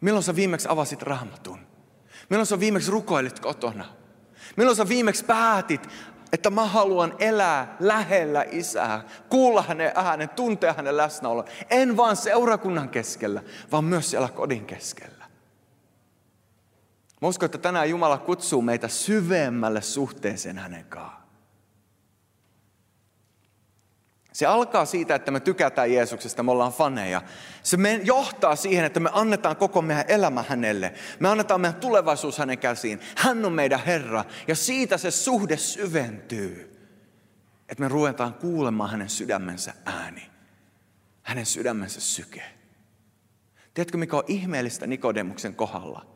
Milloin 0.00 0.22
sä 0.22 0.36
viimeksi 0.36 0.68
avasit 0.70 1.02
raamatun? 1.02 1.67
Milloin 2.30 2.46
sä 2.46 2.60
viimeksi 2.60 2.90
rukoilit 2.90 3.40
kotona? 3.40 3.84
Milloin 4.56 4.76
sä 4.76 4.88
viimeksi 4.88 5.24
päätit, 5.24 5.88
että 6.32 6.50
mä 6.50 6.64
haluan 6.64 7.14
elää 7.18 7.76
lähellä 7.80 8.44
isää, 8.50 9.04
kuulla 9.28 9.62
hänen 9.62 9.92
äänen, 9.94 10.28
tuntea 10.28 10.72
hänen 10.72 10.96
läsnäolon. 10.96 11.44
En 11.70 11.96
vaan 11.96 12.16
seurakunnan 12.16 12.88
keskellä, 12.88 13.42
vaan 13.72 13.84
myös 13.84 14.10
siellä 14.10 14.28
kodin 14.28 14.66
keskellä. 14.66 15.24
Mä 17.22 17.28
uskon, 17.28 17.46
että 17.46 17.58
tänään 17.58 17.90
Jumala 17.90 18.18
kutsuu 18.18 18.62
meitä 18.62 18.88
syvemmälle 18.88 19.82
suhteeseen 19.82 20.58
hänen 20.58 20.84
kanssaan. 20.84 21.27
Se 24.38 24.46
alkaa 24.46 24.84
siitä, 24.84 25.14
että 25.14 25.30
me 25.30 25.40
tykätään 25.40 25.92
Jeesuksesta, 25.92 26.42
me 26.42 26.50
ollaan 26.50 26.72
faneja. 26.72 27.22
Se 27.62 27.76
me 27.76 28.00
johtaa 28.04 28.56
siihen, 28.56 28.84
että 28.84 29.00
me 29.00 29.10
annetaan 29.12 29.56
koko 29.56 29.82
meidän 29.82 30.04
elämä 30.08 30.44
hänelle. 30.48 30.94
Me 31.20 31.28
annetaan 31.28 31.60
meidän 31.60 31.80
tulevaisuus 31.80 32.38
hänen 32.38 32.58
käsiin. 32.58 33.00
Hän 33.16 33.44
on 33.44 33.52
meidän 33.52 33.84
Herra 33.84 34.24
ja 34.48 34.54
siitä 34.54 34.98
se 34.98 35.10
suhde 35.10 35.56
syventyy. 35.56 36.78
Että 37.68 37.82
me 37.82 37.88
ruvetaan 37.88 38.34
kuulemaan 38.34 38.90
hänen 38.90 39.08
sydämensä 39.08 39.74
ääni. 39.84 40.30
Hänen 41.22 41.46
sydämensä 41.46 42.00
syke. 42.00 42.42
Tiedätkö 43.74 43.98
mikä 43.98 44.16
on 44.16 44.24
ihmeellistä 44.26 44.86
Nikodemuksen 44.86 45.54
kohdalla? 45.54 46.06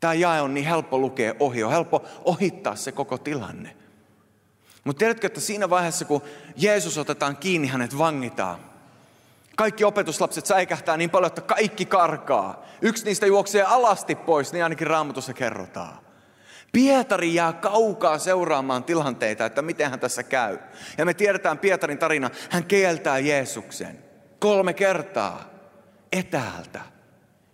Tämä 0.00 0.14
jae 0.14 0.40
on 0.40 0.54
niin 0.54 0.66
helppo 0.66 0.98
lukea 0.98 1.34
ohi, 1.40 1.62
on 1.62 1.72
helppo 1.72 2.04
ohittaa 2.24 2.76
se 2.76 2.92
koko 2.92 3.18
tilanne. 3.18 3.76
Mutta 4.84 4.98
tiedätkö, 4.98 5.26
että 5.26 5.40
siinä 5.40 5.70
vaiheessa, 5.70 6.04
kun 6.04 6.22
Jeesus 6.56 6.98
otetaan 6.98 7.36
kiinni, 7.36 7.68
hänet 7.68 7.98
vangitaan. 7.98 8.58
Kaikki 9.56 9.84
opetuslapset 9.84 10.46
säikähtää 10.46 10.96
niin 10.96 11.10
paljon, 11.10 11.26
että 11.26 11.40
kaikki 11.40 11.86
karkaa. 11.86 12.66
Yksi 12.82 13.04
niistä 13.04 13.26
juoksee 13.26 13.62
alasti 13.62 14.14
pois, 14.14 14.52
niin 14.52 14.62
ainakin 14.62 14.86
raamatussa 14.86 15.32
kerrotaan. 15.32 15.98
Pietari 16.72 17.34
jää 17.34 17.52
kaukaa 17.52 18.18
seuraamaan 18.18 18.84
tilanteita, 18.84 19.46
että 19.46 19.62
miten 19.62 19.90
hän 19.90 20.00
tässä 20.00 20.22
käy. 20.22 20.58
Ja 20.98 21.04
me 21.04 21.14
tiedetään 21.14 21.58
Pietarin 21.58 21.98
tarina, 21.98 22.30
hän 22.50 22.64
kieltää 22.64 23.18
Jeesuksen 23.18 23.98
kolme 24.38 24.72
kertaa 24.72 25.44
etäältä. 26.12 26.80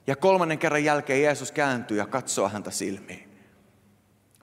Ja 0.07 0.17
kolmannen 0.17 0.59
kerran 0.59 0.85
jälkeen 0.85 1.23
Jeesus 1.23 1.53
kääntyy 1.53 1.97
ja 1.97 2.07
katsoo 2.07 2.49
häntä 2.49 2.71
silmiin. 2.71 3.34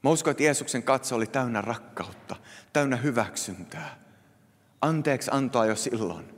Mä 0.04 0.10
uskon, 0.10 0.32
että 0.32 0.44
Jeesuksen 0.44 0.84
katse 0.84 1.16
oli 1.16 1.28
täynnä 1.28 1.62
rakkautta, 1.62 2.36
täynnä 2.74 2.96
hyväksyntää. 2.96 3.98
Anteeksi 4.82 5.32
antoa 5.34 5.66
jo 5.66 5.76
silloin. 5.76 6.36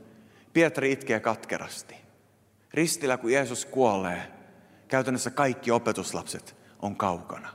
Pietari 0.52 0.92
itkee 0.92 1.20
katkerasti. 1.20 1.94
Ristillä 2.74 3.16
kun 3.16 3.32
Jeesus 3.32 3.64
kuolee, 3.64 4.32
käytännössä 4.88 5.30
kaikki 5.30 5.70
opetuslapset 5.70 6.56
on 6.82 6.96
kaukana. 6.96 7.48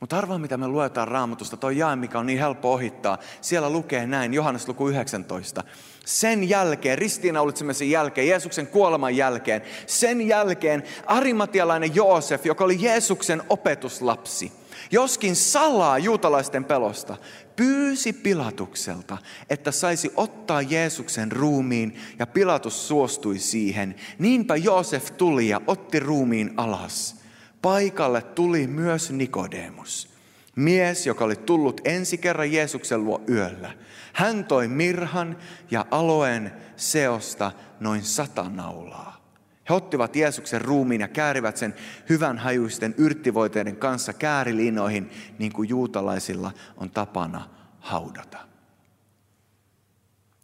Mutta 0.00 0.18
arvaa, 0.18 0.38
mitä 0.38 0.56
me 0.56 0.68
luetaan 0.68 1.08
raamatusta, 1.08 1.56
toi 1.56 1.78
jae, 1.78 1.96
mikä 1.96 2.18
on 2.18 2.26
niin 2.26 2.38
helppo 2.38 2.72
ohittaa. 2.72 3.18
Siellä 3.40 3.70
lukee 3.70 4.06
näin, 4.06 4.34
Johannes 4.34 4.68
luku 4.68 4.88
19. 4.88 5.64
Sen 6.04 6.48
jälkeen, 6.48 6.98
ristiinnaulitsemisen 6.98 7.90
jälkeen, 7.90 8.28
Jeesuksen 8.28 8.66
kuoleman 8.66 9.16
jälkeen, 9.16 9.62
sen 9.86 10.28
jälkeen 10.28 10.82
arimatialainen 11.06 11.94
Joosef, 11.94 12.46
joka 12.46 12.64
oli 12.64 12.76
Jeesuksen 12.80 13.42
opetuslapsi, 13.48 14.52
joskin 14.90 15.36
salaa 15.36 15.98
juutalaisten 15.98 16.64
pelosta, 16.64 17.16
pyysi 17.56 18.12
Pilatukselta, 18.12 19.18
että 19.50 19.70
saisi 19.70 20.12
ottaa 20.16 20.62
Jeesuksen 20.62 21.32
ruumiin 21.32 21.96
ja 22.18 22.26
Pilatus 22.26 22.88
suostui 22.88 23.38
siihen. 23.38 23.94
Niinpä 24.18 24.56
Joosef 24.56 25.10
tuli 25.16 25.48
ja 25.48 25.60
otti 25.66 26.00
ruumiin 26.00 26.54
alas. 26.56 27.16
Paikalle 27.62 28.22
tuli 28.22 28.66
myös 28.66 29.10
Nikodemus, 29.10 30.08
mies, 30.56 31.06
joka 31.06 31.24
oli 31.24 31.36
tullut 31.36 31.80
ensi 31.84 32.18
kerran 32.18 32.52
Jeesuksen 32.52 33.04
luo 33.04 33.20
yöllä. 33.28 33.72
Hän 34.12 34.44
toi 34.44 34.68
mirhan 34.68 35.36
ja 35.70 35.86
aloen 35.90 36.52
seosta 36.76 37.52
noin 37.80 38.02
sata 38.02 38.48
naulaa. 38.48 39.23
He 39.68 39.74
ottivat 39.74 40.16
Jeesuksen 40.16 40.60
ruumiin 40.60 41.00
ja 41.00 41.08
käärivät 41.08 41.56
sen 41.56 41.74
hyvän 42.08 42.38
hajuisten 42.38 42.94
yrttivoiteiden 42.98 43.76
kanssa 43.76 44.12
käärilinoihin, 44.12 45.10
niin 45.38 45.52
kuin 45.52 45.68
juutalaisilla 45.68 46.52
on 46.76 46.90
tapana 46.90 47.48
haudata. 47.80 48.38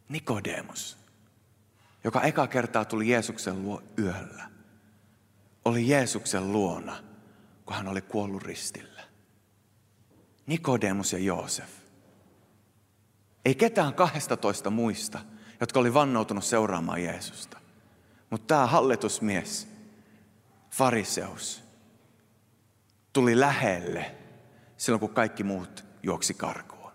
Nikodemus, 0.09 0.97
joka 2.03 2.21
eka 2.21 2.47
kertaa 2.47 2.85
tuli 2.85 3.09
Jeesuksen 3.09 3.63
luo 3.63 3.83
yöllä, 3.99 4.43
oli 5.65 5.89
Jeesuksen 5.89 6.51
luona, 6.51 6.97
kun 7.65 7.75
hän 7.75 7.87
oli 7.87 8.01
kuollut 8.01 8.43
ristillä. 8.43 9.01
Nikodemus 10.47 11.13
ja 11.13 11.19
Joosef. 11.19 11.69
Ei 13.45 13.55
ketään 13.55 13.93
12 13.93 14.69
muista, 14.69 15.19
jotka 15.59 15.79
oli 15.79 15.93
vannoutunut 15.93 16.43
seuraamaan 16.43 17.03
Jeesusta. 17.03 17.60
Mutta 18.31 18.47
tämä 18.47 18.67
hallitusmies, 18.67 19.67
fariseus, 20.71 21.63
tuli 23.13 23.39
lähelle 23.39 24.15
silloin, 24.77 24.99
kun 24.99 25.13
kaikki 25.13 25.43
muut 25.43 25.85
juoksi 26.03 26.33
karkuun. 26.33 26.91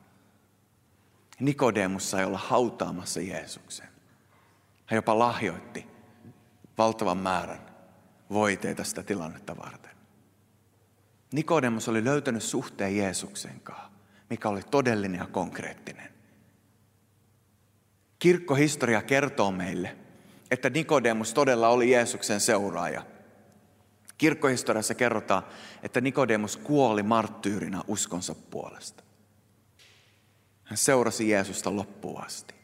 Nikodemus 1.40 2.10
sai 2.10 2.24
olla 2.24 2.38
hautaamassa 2.38 3.20
Jeesuksen. 3.20 3.88
Hän 4.86 4.96
jopa 4.96 5.18
lahjoitti 5.18 5.86
valtavan 6.78 7.18
määrän 7.18 7.66
voiteita 8.30 8.84
sitä 8.84 9.02
tilannetta 9.02 9.56
varten. 9.56 9.96
Nikodemus 11.32 11.88
oli 11.88 12.04
löytänyt 12.04 12.42
suhteen 12.42 12.96
Jeesuksen 12.96 13.60
kanssa, 13.60 13.90
mikä 14.30 14.48
oli 14.48 14.62
todellinen 14.62 15.18
ja 15.18 15.26
konkreettinen. 15.26 16.12
Kirkkohistoria 18.18 19.02
kertoo 19.02 19.50
meille, 19.50 19.96
että 20.50 20.70
Nikodemus 20.70 21.34
todella 21.34 21.68
oli 21.68 21.90
Jeesuksen 21.90 22.40
seuraaja. 22.40 23.02
Kirkkohistoriassa 24.18 24.94
kerrotaan, 24.94 25.42
että 25.82 26.00
Nikodemus 26.00 26.56
kuoli 26.56 27.02
marttyyrinä 27.02 27.82
uskonsa 27.88 28.34
puolesta. 28.50 29.02
Hän 30.64 30.76
seurasi 30.76 31.28
Jeesusta 31.28 31.76
loppuun 31.76 32.24
asti. 32.24 32.54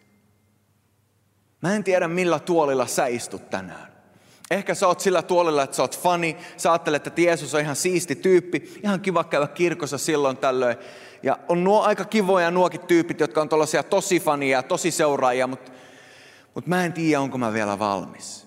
Mä 1.63 1.75
en 1.75 1.85
tiedä 1.85 2.09
millä 2.09 2.39
tuolilla 2.39 2.87
sä 2.87 3.07
istut 3.07 3.51
tänään. 3.51 3.93
Ehkä 4.51 4.75
sä 4.75 4.87
oot 4.87 5.01
sillä 5.01 5.23
tuolilla, 5.23 5.63
että 5.63 5.77
sä 5.77 5.83
oot 5.83 5.99
fani, 5.99 6.37
sä 6.57 6.73
ajattelet, 6.73 7.07
että 7.07 7.21
Jeesus 7.21 7.55
on 7.55 7.61
ihan 7.61 7.77
siisti 7.77 8.15
tyyppi, 8.15 8.81
ihan 8.85 9.01
kiva 9.01 9.25
käydä 9.25 9.47
kirkossa 9.47 9.99
silloin 9.99 10.37
tällöin. 10.37 10.77
Ja 11.23 11.39
on 11.49 11.65
nuo 11.65 11.83
aika 11.83 12.05
kivoja 12.05 12.51
nuokin 12.51 12.81
tyypit, 12.81 13.21
jotka 13.21 13.41
on 13.43 13.49
tosi 13.91 14.21
fania 14.21 14.59
ja 14.59 14.63
tosi 14.63 14.91
seuraajia, 14.91 15.47
mutta 15.47 15.73
mutta 16.55 16.71
mä 16.71 16.85
en 16.85 16.93
tiedä, 16.93 17.21
onko 17.21 17.39
mä 17.39 17.53
vielä 17.53 17.79
valmis. 17.79 18.47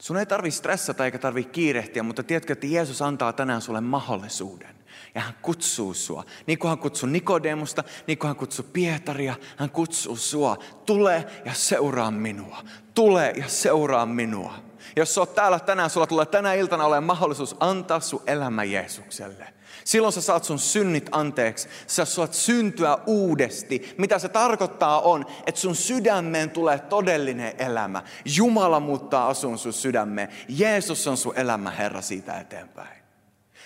Sun 0.00 0.16
ei 0.16 0.26
tarvi 0.26 0.50
stressata 0.50 1.04
eikä 1.04 1.18
tarvi 1.18 1.44
kiirehtiä, 1.44 2.02
mutta 2.02 2.22
tiedätkö, 2.22 2.52
että 2.52 2.66
Jeesus 2.66 3.02
antaa 3.02 3.32
tänään 3.32 3.60
sulle 3.60 3.80
mahdollisuuden. 3.80 4.76
Ja 5.14 5.20
hän 5.20 5.34
kutsuu 5.42 5.94
sua. 5.94 6.24
Niin 6.46 6.58
kuin 6.58 6.68
hän 6.68 6.78
kutsuu 6.78 7.08
Nikodemusta, 7.08 7.84
niin 8.06 8.18
kuin 8.18 8.28
hän 8.28 8.36
kutsuu 8.36 8.66
Pietaria, 8.72 9.34
hän 9.56 9.70
kutsuu 9.70 10.16
sua. 10.16 10.56
Tule 10.86 11.26
ja 11.44 11.54
seuraa 11.54 12.10
minua. 12.10 12.62
Tule 12.94 13.32
ja 13.36 13.48
seuraa 13.48 14.06
minua. 14.06 14.67
Jos 14.96 15.14
sä 15.14 15.20
oot 15.20 15.34
täällä 15.34 15.60
tänään, 15.60 15.90
sulla 15.90 16.06
tulee 16.06 16.26
tänä 16.26 16.54
iltana 16.54 16.84
olemaan 16.84 17.04
mahdollisuus 17.04 17.56
antaa 17.60 18.00
sun 18.00 18.22
elämä 18.26 18.64
Jeesukselle. 18.64 19.54
Silloin 19.84 20.12
sä 20.12 20.20
saat 20.20 20.44
sun 20.44 20.58
synnit 20.58 21.08
anteeksi. 21.12 21.68
Sä 21.86 22.04
saat 22.04 22.34
syntyä 22.34 22.98
uudesti. 23.06 23.94
Mitä 23.98 24.18
se 24.18 24.28
tarkoittaa 24.28 25.00
on, 25.00 25.26
että 25.46 25.60
sun 25.60 25.76
sydämeen 25.76 26.50
tulee 26.50 26.78
todellinen 26.78 27.54
elämä. 27.58 28.02
Jumala 28.36 28.80
muuttaa 28.80 29.28
asun 29.28 29.58
sun 29.58 29.72
sydämeen. 29.72 30.28
Jeesus 30.48 31.06
on 31.06 31.16
sun 31.16 31.36
elämä 31.36 31.70
Herra 31.70 32.00
siitä 32.00 32.40
eteenpäin. 32.40 32.98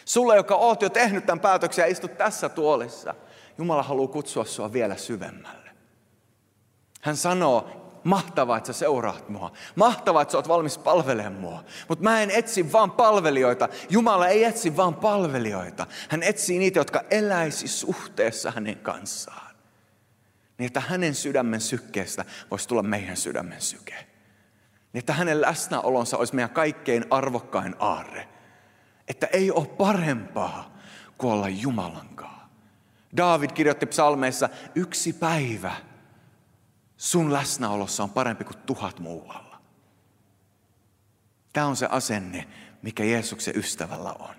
Sulle, 0.05 0.37
joka 0.37 0.55
oot 0.55 0.83
jo 0.83 0.88
tehnyt 0.88 1.27
tämän 1.27 1.40
päätöksen 1.40 1.83
ja 1.83 1.90
istut 1.90 2.18
tässä 2.18 2.48
tuolissa, 2.48 3.14
Jumala 3.59 3.83
haluaa 3.83 4.09
kutsua 4.09 4.44
sua 4.44 4.72
vielä 4.72 4.96
syvemmälle. 4.96 5.70
Hän 7.01 7.16
sanoo, 7.16 7.82
Mahtavaa, 8.05 8.57
että 8.57 8.73
sä 8.73 8.79
seuraat 8.79 9.29
mua. 9.29 9.53
Mahtavaa, 9.75 10.23
että 10.23 10.33
sä 10.33 10.38
oot 10.38 10.49
valmis 10.49 10.79
palvelemaan 10.79 11.41
mua. 11.41 11.65
Mutta 11.88 12.05
mä 12.05 12.23
en 12.23 12.31
etsi 12.31 12.73
vaan 12.73 12.91
palvelijoita. 12.91 13.69
Jumala 13.91 14.29
ei 14.29 14.45
etsi 14.45 14.77
vaan 14.77 14.95
palvelijoita. 14.95 15.87
Hän 16.09 16.23
etsii 16.23 16.59
niitä, 16.59 16.81
jotka 16.81 17.05
eläisi 17.11 17.69
suhteessa 17.69 18.51
hänen 18.51 18.77
kanssaan. 18.77 19.57
Niin 20.59 20.67
että 20.67 20.81
hänen 20.81 21.15
sydämen 21.15 21.61
sykkeestä 21.61 22.25
voisi 22.51 22.69
tulla 22.69 22.83
meidän 22.83 23.17
sydämen 23.17 23.61
syke. 23.61 23.95
Niin 24.93 24.99
että 24.99 25.12
hänen 25.12 25.41
läsnäolonsa 25.41 26.19
olisi 26.19 26.35
meidän 26.35 26.51
kaikkein 26.51 27.05
arvokkain 27.11 27.77
aarre. 27.79 28.29
Että 29.09 29.27
ei 29.27 29.51
ole 29.51 29.67
parempaa 29.67 30.77
kuin 31.19 31.33
olla 31.33 31.49
Jumalankaan. 31.49 32.51
David 33.17 33.51
kirjoitti 33.51 33.87
psalmeissa, 33.87 34.49
yksi 34.75 35.12
päivä 35.12 35.77
sun 37.03 37.33
läsnäolossa 37.33 38.03
on 38.03 38.11
parempi 38.11 38.45
kuin 38.45 38.59
tuhat 38.59 38.99
muualla. 39.01 39.61
Tämä 41.53 41.67
on 41.67 41.77
se 41.77 41.87
asenne, 41.91 42.49
mikä 42.83 43.05
Jeesuksen 43.05 43.57
ystävällä 43.57 44.12
on. 44.19 44.35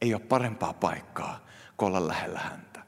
Ei 0.00 0.14
ole 0.14 0.22
parempaa 0.22 0.72
paikkaa 0.72 1.46
kuin 1.76 1.86
olla 1.86 2.08
lähellä 2.08 2.38
häntä. 2.38 2.82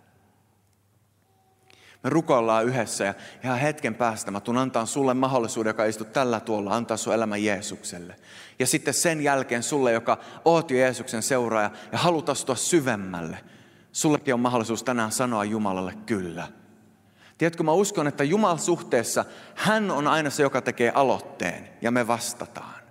Me 2.03 2.11
rukoillaan 2.11 2.65
yhdessä 2.65 3.05
ja 3.05 3.15
ihan 3.45 3.59
hetken 3.59 3.95
päästä 3.95 4.31
mä 4.31 4.41
tuun 4.41 4.59
antaa 4.59 4.87
sulle 4.87 5.15
mahdollisuuden, 5.15 5.71
joka 5.71 5.85
istut 5.85 6.13
tällä 6.13 6.41
tuolla, 6.41 6.77
antaa 6.77 6.97
sun 6.97 7.15
elämä 7.15 7.37
Jeesukselle. 7.37 8.17
Ja 8.59 8.67
sitten 8.67 8.95
sen 8.95 9.21
jälkeen 9.21 9.63
sulle, 9.63 9.93
joka 9.93 10.19
oot 10.45 10.71
jo 10.71 10.77
Jeesuksen 10.77 11.23
seuraaja 11.23 11.71
ja 11.93 11.99
haluat 11.99 12.29
astua 12.29 12.55
syvemmälle, 12.55 13.39
sullekin 13.93 14.35
on 14.35 14.41
mahdollisuus 14.41 14.83
tänään 14.83 15.13
sanoa 15.13 15.45
Jumalalle 15.45 15.95
kyllä. 16.07 16.49
Tiedätkö, 17.39 17.63
mä 17.63 17.73
uskon, 17.73 18.07
että 18.07 18.25
Jumal 18.25 18.57
suhteessa 18.57 19.25
hän 19.55 19.91
on 19.91 20.07
aina 20.07 20.31
se, 20.31 20.43
joka 20.43 20.61
tekee 20.61 20.93
aloitteen 20.95 21.69
ja 21.83 21.91
me 21.91 22.07
vastataan. 22.07 22.85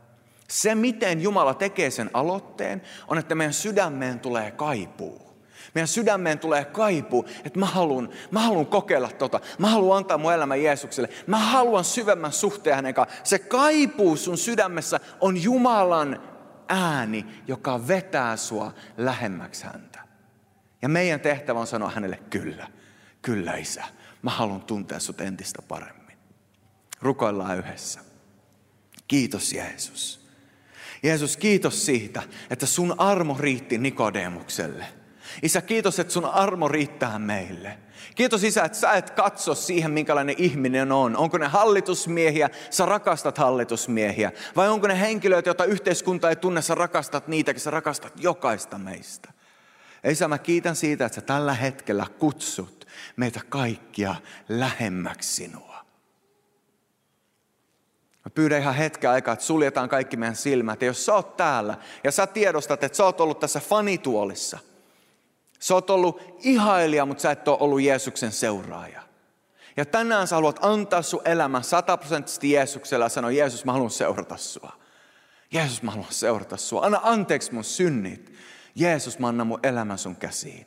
Se, 0.48 0.76
miten 0.76 1.22
Jumala 1.22 1.54
tekee 1.54 1.92
sen 1.92 2.10
aloitteen, 2.14 2.82
on, 3.08 3.18
että 3.18 3.36
meidän 3.36 3.54
sydämeen 3.54 4.20
tulee 4.20 4.52
kaipuu. 4.52 5.34
Meidän 5.76 5.88
sydämeen 5.88 6.40
tulee 6.40 6.66
kaipu, 6.66 7.26
että 7.46 7.60
mä 7.60 7.66
haluan, 7.66 8.10
mä 8.32 8.40
haluan 8.40 8.66
kokeilla 8.66 9.10
tota. 9.10 9.40
Mä 9.58 9.68
haluan 9.68 9.98
antaa 9.98 10.18
mun 10.18 10.34
elämän 10.34 10.64
Jeesukselle. 10.64 11.10
Mä 11.28 11.38
haluan 11.38 11.84
syvemmän 11.84 12.32
suhteen 12.32 12.76
hänen 12.76 12.94
kanssaan. 12.94 13.26
Se 13.26 13.40
kaipuu 13.40 14.16
sun 14.16 14.38
sydämessä 14.38 15.00
on 15.22 15.44
Jumalan 15.44 16.22
ääni, 16.68 17.26
joka 17.48 17.88
vetää 17.88 18.38
sua 18.38 18.74
lähemmäksi 18.98 19.66
häntä. 19.66 20.00
Ja 20.82 20.90
meidän 20.90 21.20
tehtävä 21.20 21.60
on 21.60 21.68
sanoa 21.68 21.90
hänelle 21.90 22.20
kyllä. 22.30 22.68
Kyllä 23.22 23.56
isä, 23.56 23.84
mä 24.24 24.32
haluan 24.32 24.62
tuntea 24.62 25.00
sut 25.00 25.22
entistä 25.22 25.62
paremmin. 25.62 26.18
Rukoillaan 27.02 27.58
yhdessä. 27.58 28.00
Kiitos 29.08 29.54
Jeesus. 29.54 30.28
Jeesus, 31.04 31.38
kiitos 31.38 31.86
siitä, 31.86 32.24
että 32.50 32.66
sun 32.66 33.00
armo 33.00 33.38
riitti 33.40 33.78
Nikodemukselle– 33.78 34.86
Isä, 35.42 35.62
kiitos, 35.62 36.00
että 36.00 36.14
sun 36.14 36.26
armo 36.26 36.68
riittää 36.68 37.20
meille. 37.20 37.78
Kiitos 38.16 38.44
Isä, 38.44 38.64
että 38.64 38.78
sä 38.78 38.94
et 38.94 39.10
katso 39.10 39.56
siihen, 39.56 39.92
minkälainen 39.92 40.36
ihminen 40.38 40.92
on. 40.92 41.18
Onko 41.18 41.38
ne 41.38 41.48
hallitusmiehiä, 41.48 42.50
sä 42.70 42.86
rakastat 42.86 43.38
hallitusmiehiä. 43.38 44.32
Vai 44.56 44.70
onko 44.70 44.88
ne 44.88 45.00
henkilöitä, 45.00 45.50
joita 45.50 45.66
yhteiskunta 45.66 46.30
ei 46.30 46.36
tunne, 46.36 46.62
sä 46.62 46.76
rakastat 46.76 47.28
niitäkin, 47.28 47.62
sä 47.62 47.72
rakastat 47.72 48.14
jokaista 48.18 48.78
meistä. 48.78 49.34
Isä, 50.10 50.28
mä 50.28 50.38
kiitän 50.38 50.76
siitä, 50.76 51.06
että 51.06 51.16
sä 51.16 51.22
tällä 51.22 51.54
hetkellä 51.54 52.06
kutsut 52.20 52.83
meitä 53.16 53.42
kaikkia 53.50 54.16
lähemmäksi 54.50 55.34
sinua. 55.34 55.86
Mä 58.26 58.30
pyydän 58.36 58.62
ihan 58.62 58.76
hetken 58.76 59.10
aikaa, 59.10 59.34
että 59.34 59.46
suljetaan 59.46 59.90
kaikki 59.90 60.18
meidän 60.18 60.36
silmät. 60.36 60.82
Ja 60.82 60.88
jos 60.88 61.06
sä 61.06 61.14
oot 61.14 61.38
täällä 61.38 61.78
ja 62.04 62.12
sä 62.12 62.28
tiedostat, 62.28 62.84
että 62.84 62.96
sä 62.96 63.06
oot 63.06 63.22
ollut 63.22 63.40
tässä 63.40 63.60
fanituolissa– 63.60 64.60
Sä 65.64 65.74
oot 65.74 65.90
ollut 65.90 66.22
ihailija, 66.40 67.06
mutta 67.06 67.22
sä 67.22 67.32
et 67.32 67.48
ole 67.48 67.58
ollut 67.60 67.82
Jeesuksen 67.82 68.32
seuraaja. 68.32 69.02
Ja 69.78 69.86
tänään 69.86 70.28
sä 70.28 70.36
haluat 70.36 70.60
antaa 70.62 71.02
sun 71.02 71.22
elämän 71.26 71.64
sataprosenttisesti 71.64 72.52
Jeesukselle 72.52 73.06
ja 73.06 73.10
sanoa, 73.10 73.32
Jeesus, 73.32 73.66
mä 73.66 73.72
haluan 73.72 73.92
seurata 73.92 74.38
sua. 74.38 74.72
Jeesus, 75.52 75.84
mä 75.84 75.92
haluan 75.92 76.14
seurata 76.14 76.58
sua. 76.58 76.86
Anna 76.86 77.00
anteeksi 77.04 77.54
mun 77.54 77.64
synnit. 77.64 78.34
Jeesus, 78.76 79.20
mä 79.20 79.28
annan 79.28 79.48
mun 79.48 79.60
elämän 79.64 79.98
sun 79.98 80.16
käsiin. 80.16 80.66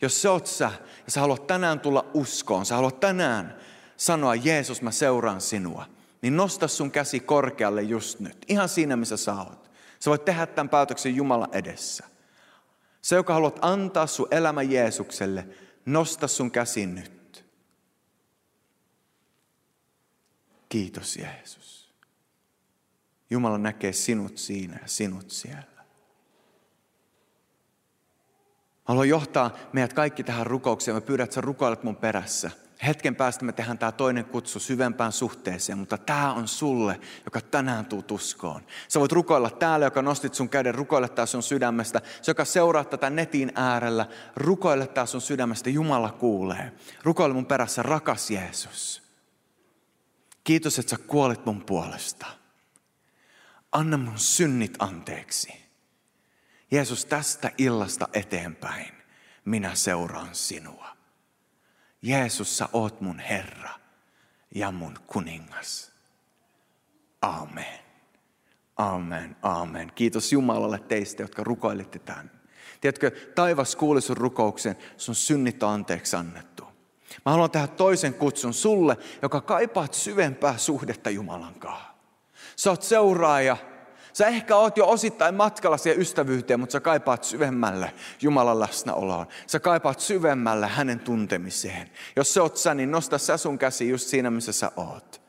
Jos 0.00 0.22
se 0.22 0.28
oot 0.28 0.46
sä 0.46 0.70
ja 1.06 1.10
sä 1.12 1.20
haluat 1.20 1.46
tänään 1.46 1.80
tulla 1.80 2.10
uskoon, 2.14 2.66
sä 2.66 2.74
haluat 2.74 3.00
tänään 3.00 3.56
sanoa, 3.96 4.34
Jeesus, 4.34 4.82
mä 4.82 4.90
seuraan 4.90 5.40
sinua, 5.40 5.86
niin 6.22 6.36
nosta 6.36 6.68
sun 6.68 6.90
käsi 6.90 7.20
korkealle 7.20 7.82
just 7.82 8.20
nyt. 8.20 8.36
Ihan 8.48 8.68
siinä, 8.68 8.96
missä 8.96 9.16
sä 9.16 9.34
oot. 9.34 9.70
Sä 10.00 10.10
voit 10.10 10.24
tehdä 10.24 10.46
tämän 10.46 10.68
päätöksen 10.68 11.16
Jumalan 11.16 11.48
edessä. 11.52 12.04
Se, 13.02 13.16
joka 13.16 13.34
haluat 13.34 13.58
antaa 13.62 14.06
sun 14.06 14.28
elämä 14.30 14.62
Jeesukselle, 14.62 15.48
nosta 15.86 16.28
sun 16.28 16.50
käsin 16.50 16.94
nyt. 16.94 17.44
Kiitos 20.68 21.16
Jeesus. 21.16 21.94
Jumala 23.30 23.58
näkee 23.58 23.92
sinut 23.92 24.38
siinä 24.38 24.78
ja 24.82 24.88
sinut 24.88 25.30
siellä. 25.30 25.77
Haluan 28.88 29.08
johtaa 29.08 29.50
meidät 29.72 29.92
kaikki 29.92 30.24
tähän 30.24 30.46
rukoukseen. 30.46 30.94
Mä 30.94 31.00
pyydän, 31.00 31.24
että 31.24 31.34
sä 31.34 31.40
rukoilet 31.40 31.82
mun 31.82 31.96
perässä. 31.96 32.50
Hetken 32.86 33.16
päästä 33.16 33.44
me 33.44 33.52
tehdään 33.52 33.78
tämä 33.78 33.92
toinen 33.92 34.24
kutsu 34.24 34.58
syvempään 34.58 35.12
suhteeseen, 35.12 35.78
mutta 35.78 35.98
tämä 35.98 36.32
on 36.32 36.48
sulle, 36.48 37.00
joka 37.24 37.40
tänään 37.40 37.86
tuu 37.86 38.02
tuskoon. 38.02 38.62
Sä 38.88 39.00
voit 39.00 39.12
rukoilla 39.12 39.50
täällä, 39.50 39.86
joka 39.86 40.02
nostit 40.02 40.34
sun 40.34 40.48
käden, 40.48 40.74
rukoile 40.74 41.08
tää 41.08 41.26
sun 41.26 41.42
sydämestä. 41.42 42.00
Se, 42.22 42.30
joka 42.30 42.44
seuraa 42.44 42.84
tätä 42.84 43.10
netin 43.10 43.52
äärellä, 43.54 44.06
rukoile 44.36 44.86
tää 44.86 45.06
sun 45.06 45.20
sydämestä, 45.20 45.70
Jumala 45.70 46.12
kuulee. 46.12 46.72
Rukoile 47.02 47.34
mun 47.34 47.46
perässä, 47.46 47.82
rakas 47.82 48.30
Jeesus. 48.30 49.02
Kiitos, 50.44 50.78
että 50.78 50.90
sä 50.90 50.98
kuolit 51.06 51.46
mun 51.46 51.64
puolesta. 51.64 52.26
Anna 53.72 53.96
mun 53.96 54.18
synnit 54.18 54.74
anteeksi. 54.78 55.67
Jeesus, 56.70 57.04
tästä 57.04 57.50
illasta 57.58 58.08
eteenpäin 58.12 58.94
minä 59.44 59.74
seuraan 59.74 60.34
sinua. 60.34 60.88
Jeesus, 62.02 62.58
sä 62.58 62.68
oot 62.72 63.00
mun 63.00 63.18
Herra 63.18 63.70
ja 64.54 64.70
mun 64.70 64.98
kuningas. 65.06 65.92
Amen. 67.22 67.78
Amen, 68.76 69.36
amen. 69.42 69.92
Kiitos 69.94 70.32
Jumalalle 70.32 70.78
teistä, 70.78 71.22
jotka 71.22 71.44
rukoilitte 71.44 71.98
tämän. 71.98 72.30
Tiedätkö, 72.80 73.10
taivas 73.34 73.76
kuuli 73.76 74.00
sun 74.00 74.16
rukouksen, 74.16 74.76
sun 74.96 75.14
synnit 75.14 75.62
on 75.62 75.70
anteeksi 75.70 76.16
annettu. 76.16 76.64
Mä 77.26 77.32
haluan 77.32 77.50
tehdä 77.50 77.66
toisen 77.66 78.14
kutsun 78.14 78.54
sulle, 78.54 78.96
joka 79.22 79.40
kaipaat 79.40 79.94
syvempää 79.94 80.58
suhdetta 80.58 81.10
Jumalan 81.10 81.54
kanssa. 81.54 81.88
Sä 82.56 82.70
oot 82.70 82.82
seuraaja, 82.82 83.56
Sä 84.12 84.26
ehkä 84.26 84.56
oot 84.56 84.76
jo 84.76 84.88
osittain 84.88 85.34
matkalla 85.34 85.76
siihen 85.76 86.00
ystävyyteen, 86.00 86.60
mutta 86.60 86.72
sä 86.72 86.80
kaipaat 86.80 87.24
syvemmälle 87.24 87.92
Jumalan 88.20 88.60
läsnäoloon. 88.60 89.26
Sä 89.46 89.60
kaipaat 89.60 90.00
syvemmälle 90.00 90.66
hänen 90.66 91.00
tuntemiseen. 91.00 91.90
Jos 92.16 92.34
se 92.34 92.40
oot 92.40 92.56
sä, 92.56 92.74
niin 92.74 92.90
nosta 92.90 93.18
sä 93.18 93.36
sun 93.36 93.58
käsi 93.58 93.88
just 93.88 94.08
siinä, 94.08 94.30
missä 94.30 94.52
sä 94.52 94.72
oot. 94.76 95.20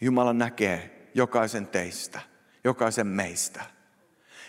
Jumala 0.00 0.32
näkee 0.32 1.10
jokaisen 1.14 1.66
teistä, 1.66 2.20
jokaisen 2.64 3.06
meistä. 3.06 3.62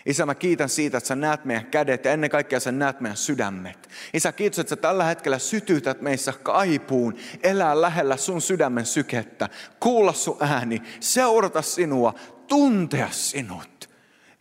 Isä, 0.06 0.26
mä 0.26 0.34
kiitän 0.34 0.68
siitä, 0.68 0.98
että 0.98 1.08
sä 1.08 1.16
näet 1.16 1.44
meidän 1.44 1.66
kädet 1.66 2.04
ja 2.04 2.12
ennen 2.12 2.30
kaikkea 2.30 2.60
sä 2.60 2.72
näet 2.72 3.00
meidän 3.00 3.16
sydämet. 3.16 3.88
Isä, 4.14 4.32
kiitos, 4.32 4.58
että 4.58 4.70
sä 4.70 4.76
tällä 4.76 5.04
hetkellä 5.04 5.38
sytytät 5.38 6.00
meissä 6.00 6.32
kaipuun, 6.42 7.16
elää 7.42 7.80
lähellä 7.80 8.16
sun 8.16 8.40
sydämen 8.40 8.86
sykettä, 8.86 9.48
kuulla 9.80 10.12
sun 10.12 10.36
ääni, 10.40 10.82
seurata 11.00 11.62
sinua, 11.62 12.14
tuntea 12.50 13.08
sinut. 13.10 13.90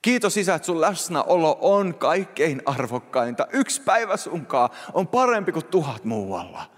Kiitos 0.01 0.37
Isä, 0.37 0.55
että 0.55 0.65
sun 0.65 0.81
läsnäolo 0.81 1.57
on 1.61 1.95
kaikkein 1.95 2.61
arvokkainta. 2.65 3.47
Yksi 3.53 3.81
päivä 3.81 4.17
sunkaan 4.17 4.69
on 4.93 5.07
parempi 5.07 5.51
kuin 5.51 5.65
tuhat 5.65 6.05
muualla. 6.05 6.71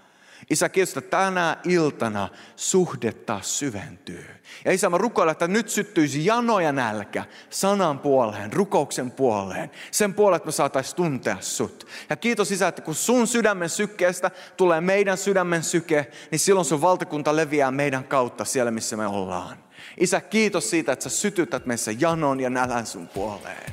Isä, 0.50 0.68
kiitos, 0.68 0.96
että 0.96 1.16
tänä 1.16 1.56
iltana 1.64 2.28
suhde 2.56 3.12
taas 3.12 3.58
syventyy. 3.58 4.26
Ja 4.64 4.72
Isä, 4.72 4.90
mä 4.90 4.98
rukoilen, 4.98 5.32
että 5.32 5.48
nyt 5.48 5.68
syttyisi 5.68 6.26
jano 6.26 6.60
ja 6.60 6.72
nälkä 6.72 7.24
sanan 7.50 7.98
puoleen, 7.98 8.52
rukouksen 8.52 9.10
puoleen. 9.10 9.70
Sen 9.90 10.14
puoleen, 10.14 10.36
että 10.36 10.46
me 10.46 10.52
saataisiin 10.52 10.96
tuntea 10.96 11.36
sut. 11.40 11.86
Ja 12.10 12.16
kiitos 12.16 12.52
Isä, 12.52 12.68
että 12.68 12.82
kun 12.82 12.94
sun 12.94 13.26
sydämen 13.26 13.68
sykkeestä 13.68 14.30
tulee 14.56 14.80
meidän 14.80 15.16
sydämen 15.18 15.62
syke, 15.62 16.10
niin 16.30 16.38
silloin 16.38 16.64
sun 16.64 16.80
valtakunta 16.80 17.36
leviää 17.36 17.70
meidän 17.70 18.04
kautta 18.04 18.44
siellä, 18.44 18.70
missä 18.70 18.96
me 18.96 19.06
ollaan. 19.06 19.56
Isä, 20.00 20.20
kiitos 20.20 20.70
siitä, 20.70 20.92
että 20.92 21.02
sä 21.02 21.08
sytytät 21.16 21.66
meissä 21.66 21.92
janon 21.98 22.40
ja 22.40 22.50
nälän 22.50 22.86
sun 22.86 23.08
puoleen. 23.08 23.72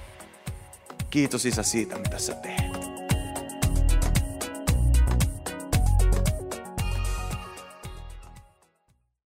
Kiitos 1.09 1.45
Isä 1.45 1.63
siitä, 1.63 1.97
mitä 1.97 2.19
sä 2.19 2.33
teet. 2.33 2.88